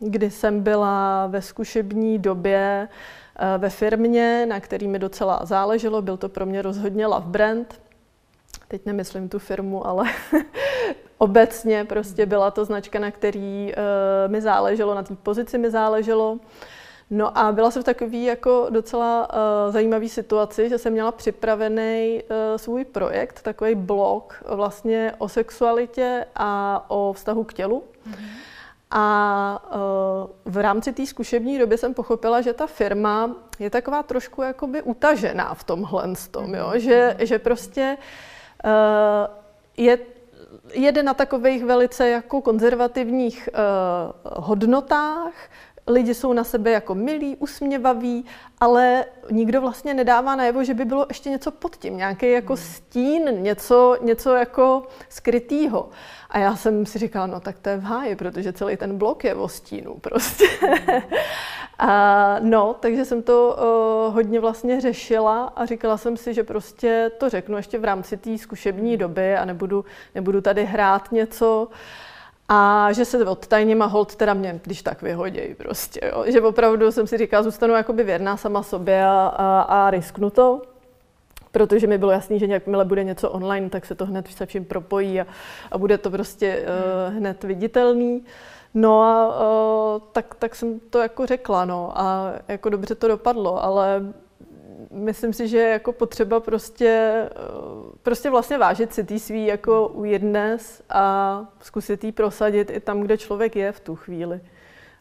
kdy 0.00 0.30
jsem 0.30 0.60
byla 0.60 1.26
ve 1.26 1.42
zkušební 1.42 2.18
době 2.18 2.88
Eh, 3.36 3.58
ve 3.58 3.70
firmě, 3.70 4.46
na 4.46 4.60
který 4.60 4.88
mi 4.88 4.98
docela 4.98 5.40
záleželo. 5.42 6.02
Byl 6.02 6.16
to 6.16 6.28
pro 6.28 6.46
mě 6.46 6.62
rozhodně 6.62 7.06
love 7.06 7.26
brand. 7.26 7.80
Teď 8.68 8.86
nemyslím 8.86 9.28
tu 9.28 9.38
firmu, 9.38 9.86
ale 9.86 10.04
obecně 11.18 11.84
prostě 11.84 12.26
byla 12.26 12.50
to 12.50 12.64
značka, 12.64 12.98
na 12.98 13.10
který 13.10 13.72
uh, 13.74 14.32
mi 14.32 14.40
záleželo, 14.40 14.94
na 14.94 15.02
té 15.02 15.14
pozici 15.14 15.58
mi 15.58 15.70
záleželo. 15.70 16.38
No 17.14 17.38
a 17.38 17.52
byla 17.52 17.70
jsem 17.70 17.82
v 17.82 17.84
takové 17.84 18.16
jako 18.16 18.66
docela 18.70 19.28
uh, 19.28 19.72
zajímavé 19.72 20.08
situaci, 20.08 20.68
že 20.68 20.78
jsem 20.78 20.92
měla 20.92 21.12
připravený 21.12 22.22
uh, 22.22 22.36
svůj 22.56 22.84
projekt, 22.84 23.42
takový 23.42 23.74
blog 23.74 24.42
vlastně 24.48 25.12
o 25.18 25.28
sexualitě 25.28 26.26
a 26.36 26.84
o 26.88 27.12
vztahu 27.12 27.44
k 27.44 27.52
tělu. 27.52 27.84
Mm-hmm. 28.10 28.26
A 28.90 29.64
uh, 29.74 30.52
v 30.52 30.56
rámci 30.56 30.92
té 30.92 31.06
zkušební 31.06 31.58
doby 31.58 31.78
jsem 31.78 31.94
pochopila, 31.94 32.40
že 32.40 32.52
ta 32.52 32.66
firma 32.66 33.36
je 33.58 33.70
taková 33.70 34.02
trošku 34.02 34.42
jakoby 34.42 34.82
utažená 34.82 35.54
v 35.54 35.64
tomhle 35.64 36.14
tom, 36.30 36.54
jo? 36.54 36.68
Mhm. 36.68 36.80
Že, 36.80 37.16
že 37.20 37.38
prostě 37.38 37.96
uh, 38.64 38.70
je 39.76 39.98
jede 40.72 41.02
na 41.02 41.14
takových 41.14 41.64
velice 41.64 42.08
jako 42.08 42.40
konzervativních 42.40 43.48
uh, 43.52 44.44
hodnotách, 44.44 45.32
lidi 45.86 46.14
jsou 46.14 46.32
na 46.32 46.44
sebe 46.44 46.70
jako 46.70 46.94
milí, 46.94 47.36
usměvaví, 47.36 48.24
ale 48.60 49.04
nikdo 49.30 49.60
vlastně 49.60 49.94
nedává 49.94 50.36
najevo, 50.36 50.64
že 50.64 50.74
by 50.74 50.84
bylo 50.84 51.06
ještě 51.08 51.30
něco 51.30 51.50
pod 51.50 51.76
tím, 51.76 51.96
nějaký 51.96 52.30
jako 52.30 52.54
hmm. 52.54 52.62
stín, 52.62 53.42
něco, 53.42 53.96
něco 54.00 54.34
jako 54.34 54.82
skrytýho. 55.08 55.88
A 56.30 56.38
já 56.38 56.56
jsem 56.56 56.86
si 56.86 56.98
říkala, 56.98 57.26
no 57.26 57.40
tak 57.40 57.58
to 57.58 57.68
je 57.68 57.76
v 57.76 57.82
háji, 57.82 58.16
protože 58.16 58.52
celý 58.52 58.76
ten 58.76 58.98
blok 58.98 59.24
je 59.24 59.34
o 59.34 59.48
stínu 59.48 59.94
prostě. 59.94 60.44
a, 61.78 62.36
no, 62.40 62.76
takže 62.80 63.04
jsem 63.04 63.22
to 63.22 63.56
uh, 63.56 64.14
hodně 64.14 64.40
vlastně 64.40 64.80
řešila 64.80 65.44
a 65.56 65.66
říkala 65.66 65.96
jsem 65.96 66.16
si, 66.16 66.34
že 66.34 66.44
prostě 66.44 67.10
to 67.18 67.28
řeknu 67.28 67.56
ještě 67.56 67.78
v 67.78 67.84
rámci 67.84 68.16
té 68.16 68.38
zkušební 68.38 68.96
doby 68.96 69.36
a 69.36 69.44
nebudu, 69.44 69.84
nebudu 70.14 70.40
tady 70.40 70.64
hrát 70.64 71.12
něco. 71.12 71.68
A 72.48 72.88
že 72.92 73.04
se 73.04 73.26
odtajním 73.26 73.82
a 73.82 73.86
hold 73.86 74.16
teda 74.16 74.34
mě, 74.34 74.60
když 74.64 74.82
tak 74.82 75.02
vyhodějí 75.02 75.54
prostě, 75.54 76.00
jo. 76.12 76.24
Že 76.26 76.40
opravdu 76.40 76.92
jsem 76.92 77.06
si 77.06 77.18
říkala, 77.18 77.42
zůstanu 77.42 77.74
jakoby 77.74 78.04
věrná 78.04 78.36
sama 78.36 78.62
sobě 78.62 79.04
a, 79.04 79.26
a, 79.36 79.60
a 79.60 79.90
risknu 79.90 80.30
to 80.30 80.62
protože 81.52 81.86
mi 81.86 81.98
bylo 81.98 82.10
jasný, 82.10 82.38
že 82.38 82.46
jakmile 82.46 82.84
bude 82.84 83.04
něco 83.04 83.30
online, 83.30 83.70
tak 83.70 83.86
se 83.86 83.94
to 83.94 84.06
hned 84.06 84.28
se 84.28 84.46
vším 84.46 84.64
propojí 84.64 85.20
a, 85.20 85.26
a 85.70 85.78
bude 85.78 85.98
to 85.98 86.10
prostě 86.10 86.64
uh, 86.64 87.16
hned 87.16 87.44
viditelný. 87.44 88.24
No 88.74 89.02
a 89.02 89.26
uh, 89.26 90.00
tak, 90.12 90.34
tak 90.34 90.54
jsem 90.54 90.80
to 90.80 90.98
jako 90.98 91.26
řekla, 91.26 91.64
no 91.64 92.00
a 92.00 92.32
jako 92.48 92.68
dobře 92.68 92.94
to 92.94 93.08
dopadlo, 93.08 93.64
ale 93.64 94.02
myslím 94.92 95.32
si, 95.32 95.48
že 95.48 95.58
je 95.58 95.68
jako 95.68 95.92
potřeba 95.92 96.40
prostě, 96.40 97.22
uh, 97.84 97.92
prostě 98.02 98.30
vlastně 98.30 98.58
vážit 98.58 98.94
si 98.94 99.04
tý 99.04 99.18
svý 99.18 99.46
jako 99.46 99.92
weirdness 100.00 100.82
a 100.90 101.44
zkusit 101.60 102.04
jí 102.04 102.12
prosadit 102.12 102.70
i 102.70 102.80
tam, 102.80 103.00
kde 103.00 103.18
člověk 103.18 103.56
je 103.56 103.72
v 103.72 103.80
tu 103.80 103.96
chvíli. 103.96 104.40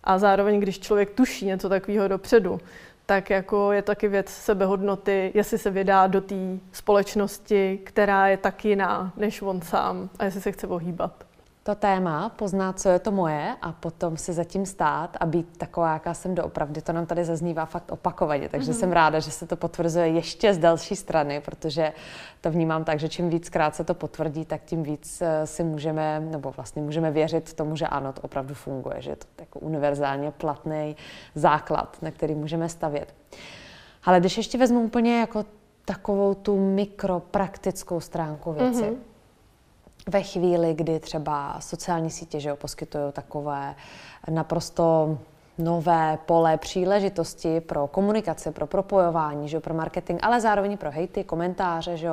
A 0.04 0.20
zároveň, 0.20 0.60
když 0.60 0.80
člověk 0.80 1.10
tuší 1.10 1.46
něco 1.46 1.70
takového 1.70 2.08
dopředu, 2.08 2.60
tak 3.06 3.30
jako 3.30 3.72
je 3.72 3.82
taky 3.82 4.08
věc 4.08 4.30
sebehodnoty, 4.30 5.32
jestli 5.34 5.58
se 5.58 5.70
vydá 5.70 6.08
do 6.08 6.22
té 6.22 6.60
společnosti, 6.72 7.80
která 7.84 8.28
je 8.28 8.38
tak 8.38 8.66
jiná 8.66 9.14
než 9.18 9.42
on 9.42 9.62
sám 9.62 10.10
a 10.20 10.26
jestli 10.26 10.42
se 10.42 10.52
chce 10.52 10.68
ohýbat 10.68 11.31
to 11.64 11.76
téma, 11.76 12.30
poznat, 12.30 12.80
co 12.80 12.90
je 12.90 13.00
to 13.00 13.12
moje 13.12 13.56
a 13.62 13.72
potom 13.72 14.18
si 14.18 14.34
zatím 14.34 14.66
stát 14.66 15.18
a 15.20 15.26
být 15.26 15.58
taková, 15.58 15.94
jaká 15.94 16.14
jsem 16.14 16.36
doopravdy. 16.36 16.82
To 16.82 16.94
nám 16.94 17.06
tady 17.06 17.26
zaznívá 17.26 17.66
fakt 17.66 17.92
opakovaně, 17.92 18.50
takže 18.50 18.72
mm-hmm. 18.72 18.80
jsem 18.80 18.92
ráda, 18.92 19.20
že 19.20 19.32
se 19.32 19.48
to 19.48 19.56
potvrzuje 19.56 20.08
ještě 20.08 20.54
z 20.54 20.58
další 20.58 20.96
strany, 20.96 21.42
protože 21.42 21.94
to 22.42 22.52
vnímám 22.52 22.84
tak, 22.84 23.00
že 23.00 23.10
čím 23.10 23.30
víckrát 23.30 23.76
se 23.76 23.84
to 23.84 23.94
potvrdí, 23.94 24.46
tak 24.46 24.62
tím 24.66 24.84
víc 24.84 25.22
eh, 25.22 25.48
si 25.48 25.64
můžeme, 25.64 26.20
nebo 26.20 26.52
vlastně 26.52 26.82
můžeme 26.82 27.12
věřit 27.12 27.54
tomu, 27.54 27.76
že 27.76 27.88
ano, 27.88 28.14
to 28.14 28.22
opravdu 28.22 28.54
funguje, 28.54 29.02
že 29.02 29.10
je 29.10 29.16
to 29.16 29.26
jako 29.40 29.60
univerzálně 29.60 30.32
platný 30.32 30.96
základ, 31.36 31.98
na 32.02 32.12
který 32.12 32.36
můžeme 32.36 32.70
stavět. 32.70 33.14
Ale 34.04 34.20
když 34.20 34.38
ještě 34.38 34.58
vezmu 34.58 34.82
úplně 34.82 35.20
jako 35.20 35.46
takovou 35.86 36.34
tu 36.34 36.74
mikropraktickou 36.74 38.00
stránku 38.00 38.54
věci, 38.54 38.84
mm-hmm 38.84 39.11
ve 40.08 40.24
chvíli, 40.24 40.74
kdy 40.74 41.00
třeba 41.00 41.56
sociální 41.60 42.10
sítě 42.10 42.40
že 42.40 42.50
jo, 42.50 42.56
poskytují 42.56 43.12
takové 43.14 43.76
naprosto 44.30 45.18
nové 45.58 46.20
pole 46.26 46.58
příležitosti 46.58 47.62
pro 47.62 47.88
komunikaci, 47.88 48.52
pro 48.52 48.68
propojování, 48.68 49.50
že 49.50 49.60
pro 49.60 49.74
marketing, 49.74 50.20
ale 50.24 50.42
zároveň 50.42 50.78
pro 50.78 50.92
hejty, 50.92 51.24
komentáře, 51.24 51.98
že 51.98 52.10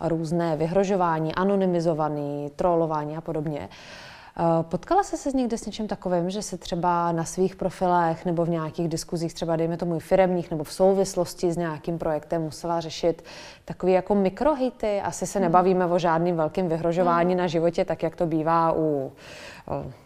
různé 0.00 0.56
vyhrožování, 0.56 1.34
anonymizovaný, 1.34 2.50
trollování 2.56 3.16
a 3.16 3.20
podobně. 3.20 3.68
Eh, 3.70 4.07
potkala 4.62 5.02
jsi 5.02 5.16
se 5.16 5.30
někde 5.30 5.58
s 5.58 5.66
něčím 5.66 5.88
takovým, 5.88 6.30
že 6.30 6.42
se 6.42 6.58
třeba 6.58 7.12
na 7.12 7.24
svých 7.24 7.56
profilech 7.56 8.24
nebo 8.24 8.44
v 8.44 8.48
nějakých 8.48 8.88
diskuzích, 8.88 9.34
třeba 9.34 9.56
dejme 9.56 9.76
tomu 9.76 9.98
firemních 9.98 10.50
nebo 10.50 10.64
v 10.64 10.72
souvislosti 10.72 11.52
s 11.52 11.56
nějakým 11.56 11.98
projektem 11.98 12.42
musela 12.42 12.80
řešit 12.80 13.24
takový 13.64 13.92
jako 13.92 14.14
mikrohity? 14.14 15.00
Asi 15.00 15.26
se 15.26 15.40
nebavíme 15.40 15.86
o 15.86 15.98
žádným 15.98 16.36
velkým 16.36 16.68
vyhrožování 16.68 17.34
na 17.34 17.46
životě, 17.46 17.84
tak 17.84 18.02
jak 18.02 18.16
to 18.16 18.26
bývá 18.26 18.72
u 18.76 19.12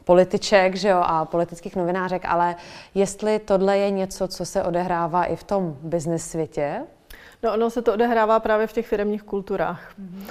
političek 0.05 0.77
že 0.77 0.89
jo, 0.89 1.03
a 1.07 1.25
politických 1.25 1.77
novinářek, 1.77 2.25
ale 2.25 2.57
jestli 2.95 3.39
tohle 3.39 3.79
je 3.79 3.91
něco, 3.91 4.29
co 4.29 4.45
se 4.45 4.63
odehrává 4.63 5.25
i 5.25 5.37
v 5.37 5.45
tom 5.45 5.77
business 5.83 6.31
světě, 6.31 6.83
No, 7.45 7.53
ono 7.53 7.71
se 7.71 7.83
to 7.83 7.93
odehrává 7.93 8.41
právě 8.41 8.67
v 8.67 8.73
těch 8.73 8.87
firmních 8.87 9.23
kulturách, 9.23 9.93
mm-hmm. 10.01 10.31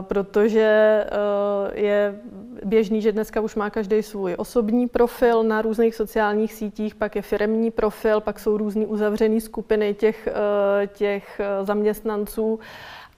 protože 0.00 1.04
uh, 1.04 1.78
je 1.78 2.20
běžný, 2.64 3.02
že 3.02 3.12
dneska 3.12 3.40
už 3.40 3.54
má 3.54 3.70
každý 3.70 4.02
svůj 4.02 4.34
osobní 4.38 4.88
profil 4.88 5.42
na 5.42 5.62
různých 5.62 5.94
sociálních 5.94 6.52
sítích, 6.52 6.94
pak 6.94 7.16
je 7.16 7.22
firmní 7.22 7.70
profil, 7.70 8.20
pak 8.20 8.38
jsou 8.38 8.56
různé 8.56 8.86
uzavřené 8.86 9.40
skupiny 9.40 9.94
těch, 9.94 10.28
uh, 10.30 10.86
těch 10.86 11.40
zaměstnanců. 11.62 12.60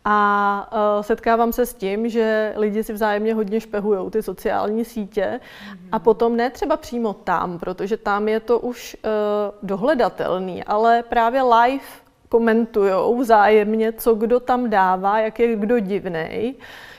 A 0.04 1.00
setkávám 1.00 1.52
se 1.52 1.66
s 1.66 1.74
tím, 1.74 2.08
že 2.08 2.54
lidi 2.56 2.84
si 2.84 2.92
vzájemně 2.92 3.34
hodně 3.34 3.60
špehují 3.60 4.10
ty 4.10 4.22
sociální 4.22 4.84
sítě 4.84 5.40
mm-hmm. 5.40 5.88
a 5.92 5.98
potom 5.98 6.36
ne 6.36 6.50
třeba 6.50 6.76
přímo 6.76 7.12
tam, 7.12 7.58
protože 7.58 7.96
tam 7.96 8.28
je 8.28 8.40
to 8.40 8.58
už 8.58 8.96
uh, 8.96 9.10
dohledatelný, 9.62 10.64
ale 10.64 11.02
právě 11.02 11.42
live 11.42 12.05
komentují 12.28 12.92
vzájemně, 13.18 13.92
co 13.92 14.14
kdo 14.14 14.40
tam 14.40 14.70
dává, 14.70 15.18
jak 15.18 15.38
je 15.38 15.56
kdo 15.56 15.78
divnej, 15.78 16.54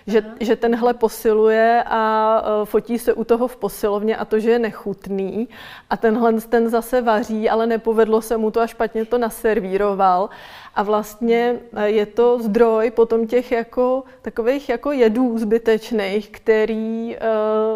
že, 0.08 0.26
že 0.40 0.56
tenhle 0.56 0.94
posiluje 0.94 1.84
a 1.86 2.42
uh, 2.42 2.66
fotí 2.66 3.00
se 3.00 3.14
u 3.14 3.24
toho 3.24 3.48
v 3.48 3.56
posilovně 3.56 4.18
a 4.18 4.26
to, 4.26 4.40
že 4.40 4.52
je 4.52 4.60
nechutný 4.60 5.48
a 5.90 5.98
tenhle 5.98 6.34
ten 6.34 6.70
zase 6.70 7.02
vaří, 7.02 7.50
ale 7.50 7.68
nepovedlo 7.68 8.22
se 8.22 8.38
mu 8.38 8.52
to 8.52 8.62
a 8.62 8.68
špatně 8.68 9.06
to 9.06 9.18
naservíroval. 9.18 10.30
A 10.76 10.84
vlastně 10.84 11.60
e, 11.74 11.90
je 11.90 12.06
to 12.06 12.40
zdroj 12.40 12.92
potom 12.92 13.28
těch 13.28 13.52
jako 13.52 14.04
takových 14.22 14.70
jako 14.70 14.92
jedů 14.92 15.38
zbytečných, 15.38 16.30
který, 16.30 17.16
e, 17.16 17.20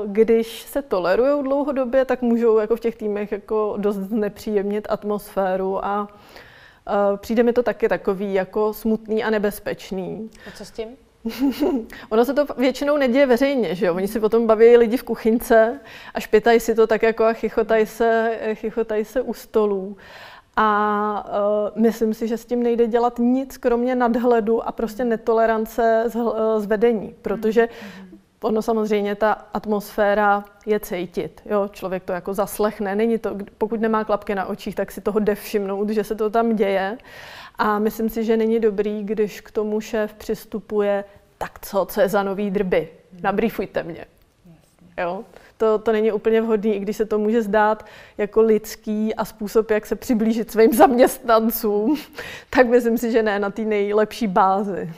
když 0.05 0.61
se 0.61 0.81
tolerují 0.81 1.43
dlouhodobě, 1.43 2.05
tak 2.05 2.21
můžou 2.21 2.57
jako 2.57 2.75
v 2.75 2.79
těch 2.79 2.95
týmech 2.95 3.31
jako 3.31 3.75
dost 3.77 4.11
nepříjemnit 4.11 4.87
atmosféru 4.89 5.85
a 5.85 6.07
přijde 7.17 7.43
mi 7.43 7.53
to 7.53 7.63
taky 7.63 7.89
takový 7.89 8.33
jako 8.33 8.73
smutný 8.73 9.23
a 9.23 9.29
nebezpečný. 9.29 10.29
A 10.47 10.51
co 10.57 10.65
s 10.65 10.71
tím? 10.71 10.87
ono 12.09 12.25
se 12.25 12.33
to 12.33 12.45
většinou 12.57 12.97
neděje 12.97 13.25
veřejně, 13.25 13.75
že 13.75 13.85
jo? 13.85 13.95
Oni 13.95 14.07
si 14.07 14.19
potom 14.19 14.47
baví 14.47 14.77
lidi 14.77 14.97
v 14.97 15.03
kuchyňce 15.03 15.79
a 16.13 16.19
špětají 16.19 16.59
si 16.59 16.75
to 16.75 16.87
tak 16.87 17.03
jako 17.03 17.23
a 17.23 17.33
chichotají 17.33 17.85
se, 17.85 18.39
chichotají 18.53 19.05
se 19.05 19.21
u 19.21 19.33
stolů. 19.33 19.97
A 20.55 21.25
uh, 21.73 21.81
myslím 21.81 22.13
si, 22.13 22.27
že 22.27 22.37
s 22.37 22.45
tím 22.45 22.63
nejde 22.63 22.87
dělat 22.87 23.19
nic, 23.19 23.57
kromě 23.57 23.95
nadhledu 23.95 24.67
a 24.67 24.71
prostě 24.71 25.05
netolerance 25.05 26.03
z, 26.07 26.15
uh, 26.15 26.33
z 26.57 26.65
vedení, 26.65 27.15
protože 27.21 27.63
mm-hmm. 27.63 28.10
Ono 28.43 28.61
samozřejmě 28.61 29.15
ta 29.15 29.31
atmosféra 29.31 30.43
je 30.65 30.79
cítit. 30.79 31.41
Jo? 31.45 31.67
Člověk 31.71 32.03
to 32.03 32.13
jako 32.13 32.33
zaslechne. 32.33 32.95
Není 32.95 33.17
to, 33.17 33.37
pokud 33.57 33.81
nemá 33.81 34.03
klapky 34.03 34.35
na 34.35 34.45
očích, 34.45 34.75
tak 34.75 34.91
si 34.91 35.01
toho 35.01 35.19
jde 35.19 35.35
všimnout, 35.35 35.89
že 35.89 36.03
se 36.03 36.15
to 36.15 36.29
tam 36.29 36.55
děje. 36.55 36.97
A 37.55 37.79
myslím 37.79 38.09
si, 38.09 38.23
že 38.23 38.37
není 38.37 38.59
dobrý, 38.59 39.03
když 39.03 39.41
k 39.41 39.51
tomu 39.51 39.81
šéf 39.81 40.13
přistupuje, 40.13 41.03
tak 41.37 41.59
co, 41.65 41.85
co 41.85 42.01
je 42.01 42.09
za 42.09 42.23
nový 42.23 42.51
drby? 42.51 42.89
Nabrýfujte 43.21 43.83
mě. 43.83 44.05
Jo? 44.97 45.23
To, 45.57 45.79
to 45.79 45.91
není 45.91 46.11
úplně 46.11 46.41
vhodný, 46.41 46.75
i 46.75 46.79
když 46.79 46.97
se 46.97 47.05
to 47.05 47.17
může 47.17 47.41
zdát 47.41 47.85
jako 48.17 48.41
lidský 48.41 49.15
a 49.15 49.25
způsob, 49.25 49.71
jak 49.71 49.85
se 49.85 49.95
přiblížit 49.95 50.51
svým 50.51 50.73
zaměstnancům, 50.73 51.97
tak 52.49 52.67
myslím 52.67 52.97
si, 52.97 53.11
že 53.11 53.23
ne 53.23 53.39
na 53.39 53.49
té 53.49 53.61
nejlepší 53.61 54.27
bázi. 54.27 54.93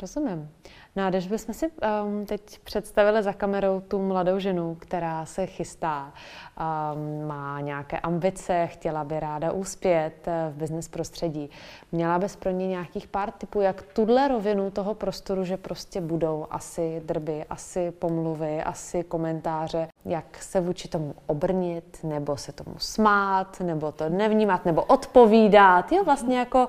Rozumím. 0.00 0.48
No 0.96 1.06
a 1.06 1.10
když 1.10 1.28
bychom 1.28 1.54
si 1.54 1.66
um, 1.66 2.26
teď 2.26 2.58
představili 2.58 3.22
za 3.22 3.32
kamerou 3.32 3.80
tu 3.80 4.02
mladou 4.02 4.38
ženu, 4.38 4.76
která 4.80 5.26
se 5.26 5.46
chystá, 5.46 6.12
um, 6.12 7.26
má 7.28 7.60
nějaké 7.60 8.00
ambice, 8.00 8.66
chtěla 8.66 9.04
by 9.04 9.20
ráda 9.20 9.52
uspět 9.52 10.26
uh, 10.26 10.52
v 10.52 10.56
business 10.56 10.88
prostředí, 10.88 11.50
měla 11.92 12.18
bys 12.18 12.36
pro 12.36 12.50
ně 12.50 12.68
nějakých 12.68 13.06
pár 13.06 13.30
typů, 13.30 13.60
jak 13.60 13.82
tuhle 13.82 14.28
rovinu 14.28 14.70
toho 14.70 14.94
prostoru, 14.94 15.44
že 15.44 15.56
prostě 15.56 16.00
budou 16.00 16.46
asi 16.50 17.02
drby, 17.04 17.44
asi 17.50 17.90
pomluvy, 17.90 18.62
asi 18.62 19.04
komentáře, 19.04 19.88
jak 20.04 20.42
se 20.42 20.60
vůči 20.60 20.88
tomu 20.88 21.14
obrnit, 21.26 21.98
nebo 22.02 22.36
se 22.36 22.52
tomu 22.52 22.74
smát, 22.78 23.60
nebo 23.60 23.92
to 23.92 24.08
nevnímat, 24.08 24.64
nebo 24.64 24.84
odpovídat, 24.84 25.92
jo, 25.92 26.04
vlastně 26.04 26.38
jako, 26.38 26.68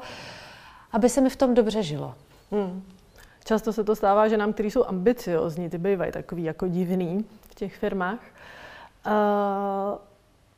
aby 0.92 1.10
se 1.10 1.22
mi 1.22 1.30
v 1.30 1.36
tom 1.36 1.54
dobře 1.54 1.84
žilo. 1.84 2.16
Hmm. 2.52 2.84
Často 3.44 3.74
se 3.74 3.84
to 3.84 3.96
stává, 3.96 4.28
že 4.28 4.38
nám, 4.38 4.54
kteří 4.54 4.72
jsou 4.72 4.86
ambiciozní, 4.86 5.70
ty 5.70 5.78
bývají 5.78 6.12
takový 6.12 6.44
jako 6.44 6.68
divný 6.68 7.26
v 7.50 7.56
těch 7.56 7.76
firmách. 7.76 8.20
Uh, 9.08 9.98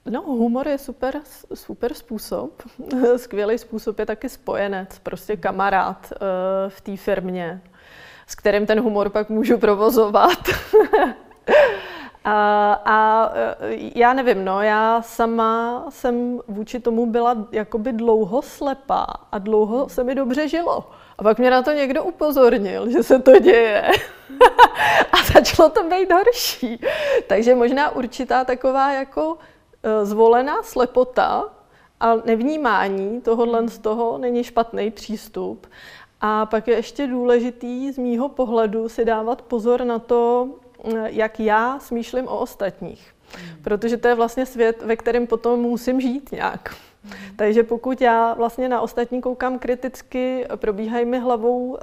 No, 0.05 0.21
humor 0.21 0.67
je 0.67 0.77
super, 0.77 1.21
super 1.53 1.93
způsob. 1.93 2.63
Skvělý 3.17 3.57
způsob 3.57 3.99
je 3.99 4.05
taky 4.05 4.29
spojenec, 4.29 4.99
prostě 4.99 5.37
kamarád 5.37 6.11
uh, 6.11 6.17
v 6.69 6.81
té 6.81 6.97
firmě, 6.97 7.61
s 8.27 8.35
kterým 8.35 8.65
ten 8.65 8.79
humor 8.79 9.09
pak 9.09 9.29
můžu 9.29 9.57
provozovat. 9.57 10.37
a, 12.25 12.73
a 12.85 13.29
já 13.95 14.13
nevím, 14.13 14.45
no, 14.45 14.61
já 14.61 15.01
sama 15.01 15.85
jsem 15.89 16.39
vůči 16.47 16.79
tomu 16.79 17.05
byla 17.05 17.47
jakoby 17.51 17.93
dlouho 17.93 18.41
slepá 18.41 19.05
a 19.31 19.37
dlouho 19.37 19.89
se 19.89 20.03
mi 20.03 20.15
dobře 20.15 20.47
žilo. 20.47 20.89
A 21.17 21.23
pak 21.23 21.39
mě 21.39 21.51
na 21.51 21.61
to 21.61 21.71
někdo 21.71 22.03
upozornil, 22.03 22.89
že 22.89 23.03
se 23.03 23.19
to 23.19 23.39
děje. 23.39 23.91
a 25.11 25.23
začalo 25.33 25.69
to 25.69 25.83
být 25.83 26.11
horší. 26.11 26.81
Takže 27.27 27.55
možná 27.55 27.95
určitá 27.95 28.43
taková 28.43 28.93
jako 28.93 29.37
e, 29.83 30.05
zvolená 30.05 30.63
slepota 30.63 31.43
a 31.99 32.15
nevnímání 32.15 33.21
tohohle 33.21 33.67
z 33.67 33.79
toho 33.79 34.17
není 34.17 34.43
špatný 34.43 34.91
přístup. 34.91 35.67
A 36.21 36.45
pak 36.45 36.67
je 36.67 36.75
ještě 36.75 37.07
důležitý 37.07 37.91
z 37.91 37.97
mýho 37.97 38.29
pohledu 38.29 38.89
si 38.89 39.05
dávat 39.05 39.41
pozor 39.41 39.83
na 39.83 39.99
to, 39.99 40.49
e, 40.83 41.11
jak 41.11 41.39
já 41.39 41.79
smýšlím 41.79 42.27
o 42.27 42.39
ostatních. 42.39 43.13
Protože 43.63 43.97
to 43.97 44.07
je 44.07 44.15
vlastně 44.15 44.45
svět, 44.45 44.81
ve 44.81 44.95
kterém 44.95 45.27
potom 45.27 45.59
musím 45.59 46.01
žít 46.01 46.31
nějak. 46.31 46.75
Takže 47.35 47.63
pokud 47.63 48.01
já 48.01 48.33
vlastně 48.33 48.69
na 48.69 48.81
ostatní 48.81 49.21
koukám 49.21 49.59
kriticky, 49.59 50.45
probíhají 50.55 51.05
mi 51.05 51.19
hlavou 51.19 51.65
uh, 51.65 51.77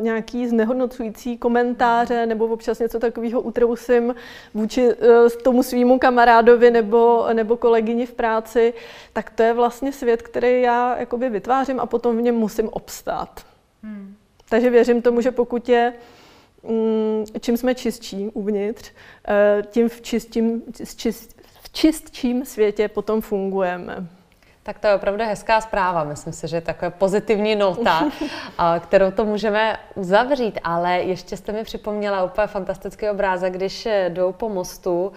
nějaký 0.00 0.48
znehodnocující 0.48 1.38
komentáře 1.38 2.26
nebo 2.26 2.46
občas 2.46 2.78
něco 2.78 2.98
takového 2.98 3.40
utrousím 3.40 4.14
vůči 4.54 4.94
uh, 4.94 5.28
tomu 5.42 5.62
svýmu 5.62 5.98
kamarádovi 5.98 6.70
nebo, 6.70 7.26
nebo 7.32 7.56
kolegyni 7.56 8.06
v 8.06 8.12
práci, 8.12 8.74
tak 9.12 9.30
to 9.30 9.42
je 9.42 9.52
vlastně 9.52 9.92
svět, 9.92 10.22
který 10.22 10.62
já 10.62 10.98
jakoby 10.98 11.28
vytvářím 11.28 11.80
a 11.80 11.86
potom 11.86 12.16
v 12.16 12.22
něm 12.22 12.34
musím 12.34 12.68
obstát. 12.68 13.40
Hmm. 13.82 14.14
Takže 14.48 14.70
věřím 14.70 15.02
tomu, 15.02 15.20
že 15.20 15.30
pokud 15.30 15.68
je 15.68 15.92
mm, 16.62 17.24
čím 17.40 17.56
jsme 17.56 17.74
čistší 17.74 18.28
uvnitř, 18.32 18.92
eh, 19.28 19.62
tím 19.70 19.88
v, 19.88 20.00
čistím, 20.00 20.62
v 21.62 21.72
čistším 21.72 22.44
světě 22.44 22.88
potom 22.88 23.20
fungujeme. 23.20 24.06
Tak 24.64 24.78
to 24.78 24.86
je 24.86 24.94
opravdu 24.94 25.24
hezká 25.24 25.60
zpráva. 25.60 26.04
Myslím 26.04 26.32
si, 26.32 26.48
že 26.48 26.56
je 26.56 26.60
takové 26.60 26.90
pozitivní 26.90 27.56
nota, 27.56 28.10
kterou 28.80 29.10
to 29.10 29.24
můžeme 29.24 29.76
uzavřít. 29.94 30.58
Ale 30.64 30.92
ještě 30.98 31.36
jste 31.36 31.52
mi 31.52 31.64
připomněla 31.64 32.24
úplně 32.24 32.46
fantastický 32.46 33.10
obrázek, 33.10 33.52
když 33.52 33.88
jdou 34.08 34.32
po 34.32 34.48
mostu 34.48 35.12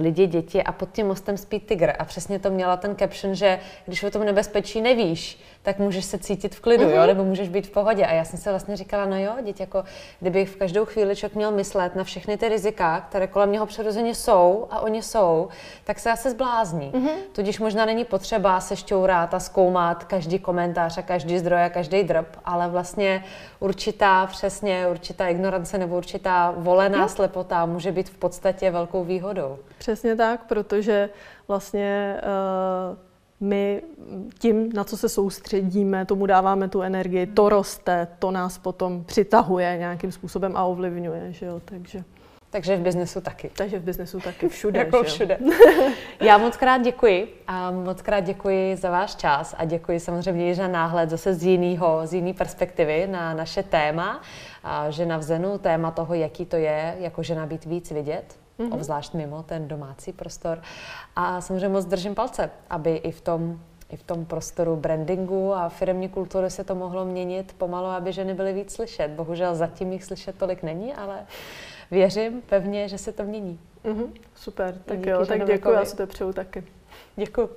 lidi, 0.00 0.26
děti 0.26 0.62
a 0.62 0.72
pod 0.72 0.92
tím 0.92 1.06
mostem 1.06 1.36
spí 1.36 1.60
tygr. 1.60 1.92
A 1.98 2.04
přesně 2.04 2.38
to 2.38 2.50
měla 2.50 2.76
ten 2.76 2.96
caption, 2.96 3.34
že 3.34 3.58
když 3.86 4.02
o 4.02 4.10
tom 4.10 4.24
nebezpečí 4.24 4.80
nevíš, 4.80 5.40
tak 5.62 5.78
můžeš 5.78 6.04
se 6.04 6.18
cítit 6.18 6.54
v 6.54 6.60
klidu, 6.60 6.84
uh-huh. 6.84 6.90
jo, 6.90 6.98
mhm. 6.98 7.06
nebo 7.06 7.24
můžeš 7.24 7.48
být 7.48 7.66
v 7.66 7.70
pohodě. 7.70 8.06
A 8.06 8.12
já 8.12 8.24
jsem 8.24 8.38
se 8.38 8.50
vlastně 8.50 8.76
říkala, 8.76 9.06
no 9.06 9.18
jo, 9.18 9.32
děti, 9.44 9.62
jako 9.62 9.84
kdyby 10.20 10.44
v 10.44 10.56
každou 10.56 10.84
chvíli 10.84 11.16
člověk 11.16 11.36
měl 11.36 11.50
myslet 11.50 11.96
na 11.96 12.04
všechny 12.04 12.36
ty 12.36 12.48
rizika, 12.48 13.00
které 13.00 13.26
kolem 13.26 13.52
něho 13.52 13.66
přirozeně 13.66 14.14
jsou 14.14 14.66
a 14.70 14.80
oni 14.80 15.02
jsou, 15.02 15.48
tak 15.84 15.98
se 15.98 16.10
asi 16.10 16.30
zblázní. 16.30 16.92
Uh-huh. 16.92 17.16
Tudíž 17.32 17.58
možná 17.58 17.84
není 17.84 18.04
potřeba 18.04 18.60
se 18.60 18.76
šťourat 18.76 19.34
a 19.34 19.40
zkoumat 19.40 20.04
každý 20.04 20.38
komentář 20.38 20.98
a 20.98 21.02
každý 21.02 21.38
zdroj 21.38 21.64
a 21.64 21.68
každý 21.68 22.02
drb, 22.02 22.26
ale 22.44 22.68
vlastně 22.68 23.24
určitá, 23.60 24.26
přesně 24.26 24.88
určitá 24.90 25.28
ignorance 25.28 25.78
nebo 25.78 25.96
určitá 25.96 26.54
volená 26.56 26.98
no. 26.98 27.08
slepota 27.08 27.66
může 27.66 27.92
být 27.92 28.08
v 28.08 28.18
podstatě 28.18 28.70
velkou 28.70 29.04
výhodou. 29.04 29.58
Přesně 29.78 30.16
tak, 30.16 30.44
protože 30.44 31.10
vlastně 31.48 32.16
uh, 32.22 32.96
my 33.40 33.82
tím, 34.38 34.72
na 34.72 34.84
co 34.84 34.96
se 34.96 35.08
soustředíme, 35.08 36.06
tomu 36.06 36.26
dáváme 36.26 36.68
tu 36.68 36.82
energii, 36.82 37.26
to 37.26 37.48
roste, 37.48 38.08
to 38.18 38.30
nás 38.30 38.58
potom 38.58 39.04
přitahuje 39.04 39.76
nějakým 39.78 40.12
způsobem 40.12 40.56
a 40.56 40.64
ovlivňuje, 40.64 41.32
že 41.32 41.46
jo, 41.46 41.60
takže... 41.64 42.04
Takže 42.50 42.76
v 42.76 42.80
biznesu 42.80 43.20
taky. 43.20 43.50
Takže 43.56 43.78
v 43.78 43.82
biznesu 43.82 44.20
taky, 44.20 44.48
všude. 44.48 44.78
jako 44.78 45.02
všude. 45.02 45.38
Já 46.20 46.38
moc 46.38 46.56
krát 46.56 46.78
děkuji 46.78 47.42
a 47.46 47.70
moc 47.70 48.02
krát 48.02 48.20
děkuji 48.20 48.76
za 48.76 48.90
váš 48.90 49.14
čas 49.14 49.54
a 49.58 49.64
děkuji 49.64 50.00
samozřejmě 50.00 50.50
i 50.50 50.54
za 50.54 50.68
náhled 50.68 51.10
zase 51.10 51.34
z 51.34 51.42
jiného, 51.42 52.00
z 52.04 52.14
jiné 52.14 52.34
perspektivy 52.34 53.06
na 53.06 53.34
naše 53.34 53.62
téma, 53.62 54.22
a 54.64 54.90
že 54.90 55.06
navzenu 55.06 55.58
téma 55.58 55.90
toho, 55.90 56.14
jaký 56.14 56.46
to 56.46 56.56
je, 56.56 56.96
jako 56.98 57.22
žena 57.22 57.46
být 57.46 57.64
víc 57.64 57.90
vidět, 57.90 58.38
mm-hmm. 58.58 58.74
obzvlášť 58.74 59.14
mimo 59.14 59.42
ten 59.42 59.68
domácí 59.68 60.12
prostor. 60.12 60.62
A 61.16 61.40
samozřejmě 61.40 61.68
moc 61.68 61.84
držím 61.84 62.14
palce, 62.14 62.50
aby 62.70 62.96
i 62.96 63.12
v 63.12 63.20
tom 63.20 63.60
i 63.90 63.96
v 63.96 64.02
tom 64.02 64.24
prostoru 64.24 64.76
brandingu 64.76 65.54
a 65.54 65.68
firmní 65.68 66.08
kultury 66.08 66.50
se 66.50 66.64
to 66.64 66.74
mohlo 66.74 67.04
měnit 67.04 67.54
pomalu, 67.58 67.86
aby 67.86 68.12
ženy 68.12 68.34
byly 68.34 68.52
víc 68.52 68.72
slyšet. 68.72 69.10
Bohužel 69.10 69.54
zatím 69.54 69.92
jich 69.92 70.04
slyšet 70.04 70.36
tolik 70.38 70.62
není, 70.62 70.94
ale 70.94 71.26
věřím 71.90 72.42
pevně, 72.42 72.88
že 72.88 72.98
se 72.98 73.12
to 73.12 73.24
mění. 73.24 73.60
Mm-hmm, 73.84 74.12
super, 74.34 74.78
tak 74.84 74.98
Díky, 74.98 75.10
jo, 75.10 75.26
tak 75.26 75.46
děkuji, 75.46 75.70
já 75.70 75.84
si 75.84 75.96
to 75.96 76.06
přeju 76.06 76.32
taky. 76.32 76.64
Děkuji. 77.16 77.50